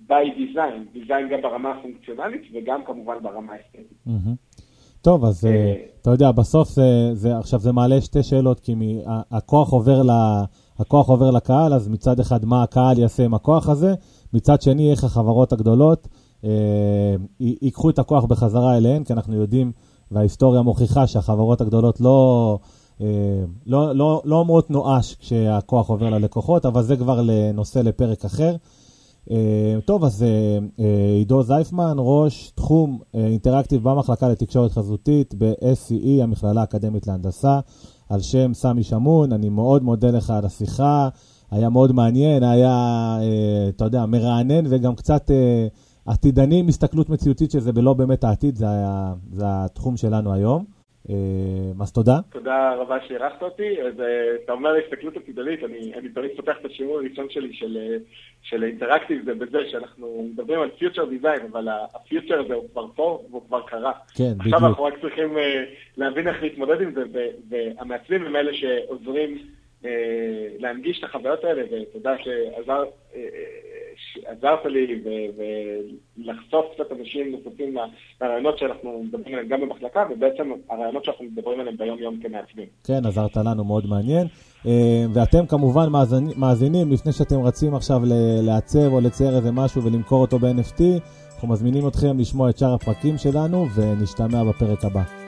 by 0.08 0.28
design, 0.38 0.98
design 0.98 1.32
גם 1.32 1.42
ברמה 1.42 1.72
הפונקציונלית 1.72 2.42
וגם 2.54 2.82
כמובן 2.86 3.16
ברמה 3.22 3.54
האסתטית. 3.54 3.98
טוב, 5.02 5.26
אז 5.26 5.46
אה, 5.46 5.74
אתה 6.02 6.10
יודע, 6.10 6.32
בסוף 6.32 6.70
זה, 6.70 7.10
זה, 7.14 7.38
עכשיו 7.38 7.60
זה 7.60 7.72
מעלה 7.72 8.02
שתי 8.02 8.24
שאלות, 8.24 8.60
כי 8.60 8.76
הכוח 9.32 9.72
עובר, 9.72 10.04
ל, 10.04 10.10
הכוח 10.80 11.10
עובר 11.10 11.32
לקהל, 11.32 11.74
אז 11.74 11.90
מצד 11.90 12.20
אחד 12.20 12.46
מה 12.46 12.64
הקהל 12.64 13.00
יעשה 13.00 13.26
עם 13.26 13.34
הכוח 13.34 13.70
הזה, 13.70 13.94
מצד 14.34 14.62
שני 14.62 14.92
איך 14.92 15.04
החברות 15.04 15.54
הגדולות 15.54 16.08
אה, 16.44 17.16
ייקחו 17.40 17.90
את 17.90 18.00
הכוח 18.00 18.26
בחזרה 18.26 18.78
אליהן, 18.78 19.04
כי 19.04 19.14
אנחנו 19.14 19.36
יודעים, 19.36 19.72
וההיסטוריה 20.12 20.62
מוכיחה 20.62 21.08
שהחברות 21.08 21.62
הגדולות 21.62 22.02
לא, 22.02 22.60
לא, 23.66 23.96
לא, 23.96 24.22
לא 24.26 24.36
אומרות 24.36 24.70
נואש 24.72 25.16
כשהכוח 25.20 25.90
עובר 25.90 26.10
ללקוחות, 26.10 26.66
אבל 26.66 26.84
זה 26.84 26.98
כבר 26.98 27.22
לנושא 27.22 27.80
לפרק 27.80 28.26
אחר. 28.26 28.56
אה, 29.32 29.82
טוב, 29.86 30.04
אז 30.04 30.24
אה, 30.24 30.58
אה, 30.80 31.16
עידו 31.18 31.44
זייפמן, 31.44 31.96
ראש 31.98 32.52
תחום 32.56 33.00
אינטראקטיב 33.14 33.84
במחלקה 33.84 34.30
לתקשורת 34.30 34.72
חזותית 34.72 35.34
ב-SCE, 35.38 36.24
המכללה 36.24 36.62
האקדמית 36.62 37.08
להנדסה, 37.08 37.60
על 38.10 38.22
שם 38.22 38.54
סמי 38.54 38.84
שמון. 38.84 39.34
אני 39.34 39.50
מאוד 39.50 39.84
מודה 39.84 40.12
לך 40.12 40.30
על 40.30 40.46
השיחה, 40.46 41.10
היה 41.52 41.70
מאוד 41.70 41.92
מעניין, 41.92 42.44
היה, 42.44 43.18
אתה 43.70 43.86
יודע, 43.86 44.06
מרענן 44.06 44.66
וגם 44.70 44.96
קצת 44.96 45.32
עתידני 46.06 46.60
עם 46.60 46.68
הסתכלות 46.68 47.10
מציאותית 47.10 47.52
שזה 47.52 47.72
לא 47.72 47.94
באמת 47.94 48.24
העתיד, 48.24 48.56
זה, 48.56 48.70
היה, 48.70 49.14
זה 49.32 49.44
התחום 49.48 49.98
שלנו 49.98 50.34
היום. 50.34 50.77
אה, 51.10 51.16
אז 51.82 51.94
תודה. 51.94 52.14
תודה 52.30 52.74
רבה 52.74 52.98
שאירחת 53.08 53.42
אותי. 53.42 53.82
אז 53.82 54.02
אה, 54.02 54.36
אתה 54.44 54.52
אומר 54.52 54.76
הסתכלות 54.76 55.18
עתידנית, 55.18 55.64
אני, 55.64 55.94
אני 55.94 56.10
תמיד 56.10 56.32
פותח 56.36 56.56
את 56.62 56.66
השיעור 56.66 56.98
הראשון 57.00 57.28
שלי 57.30 57.54
של, 57.54 57.78
אה, 57.78 57.98
של 58.42 58.64
אינטראקטיב, 58.64 59.26
זה 59.26 59.34
בזה 59.34 59.58
שאנחנו 59.72 60.28
מדברים 60.34 60.60
על 60.60 60.70
פיוטר 60.78 61.06
דיזיין, 61.06 61.42
אבל 61.52 61.68
הפיוטר 61.96 62.40
הזה 62.40 62.54
הוא 62.54 62.70
כבר 62.72 62.88
פה 62.96 63.24
והוא 63.30 63.42
כבר 63.48 63.62
קרה. 63.62 63.92
כן, 64.16 64.24
בדיוק. 64.24 64.42
עכשיו 64.42 64.68
אנחנו 64.68 64.84
רק 64.84 64.94
צריכים 65.02 65.38
להבין 65.98 66.28
איך 66.28 66.44
להתמודד 66.44 66.82
עם 66.82 66.94
זה, 66.94 67.04
והמעצבים 67.50 68.26
הם 68.26 68.36
אלה 68.36 68.52
שעוזרים 68.54 69.38
להנגיש 70.60 71.00
את 71.00 71.04
החוויות 71.04 71.44
האלה, 71.44 71.64
ותודה 71.72 72.16
שעזרת 73.98 74.66
לי 74.66 75.02
ולחשוף 76.18 76.66
קצת 76.74 76.92
אנשים 77.00 77.32
נוספים 77.32 77.78
לרעיונות 78.22 78.58
שאנחנו 78.58 79.04
מדברים 79.04 79.34
עליהם 79.36 79.48
גם 79.48 79.62
במחלקה, 79.62 80.04
ובעצם 80.10 80.52
הרעיונות 80.70 81.06
שאנחנו 81.06 81.26
מדברים 81.26 81.60
עליהם 81.60 81.78
ביום-יום 81.78 82.20
כמעצבים. 82.22 82.66
כן, 82.84 83.06
עזרת 83.06 83.38
לנו 83.38 83.64
מאוד 83.64 83.86
מעניין. 83.86 84.28
אה, 84.66 85.06
ואתם 85.14 85.46
כמובן 85.46 85.88
מאזינים, 86.38 86.92
לפני 86.92 87.12
שאתם 87.12 87.42
רצים 87.44 87.76
עכשיו 87.76 88.00
לעצב 88.42 88.94
או 88.94 89.02
לצייר 89.02 89.36
איזה 89.36 89.52
משהו 89.52 89.84
ולמכור 89.84 90.22
אותו 90.22 90.40
ב-NFT, 90.40 90.82
אנחנו 91.34 91.48
מזמינים 91.48 91.88
אתכם 91.88 92.20
לשמוע 92.20 92.50
את 92.50 92.58
שאר 92.58 92.74
הפרקים 92.74 93.18
שלנו, 93.18 93.66
ונשתמע 93.76 94.44
בפרק 94.44 94.86
הבא. 94.86 95.27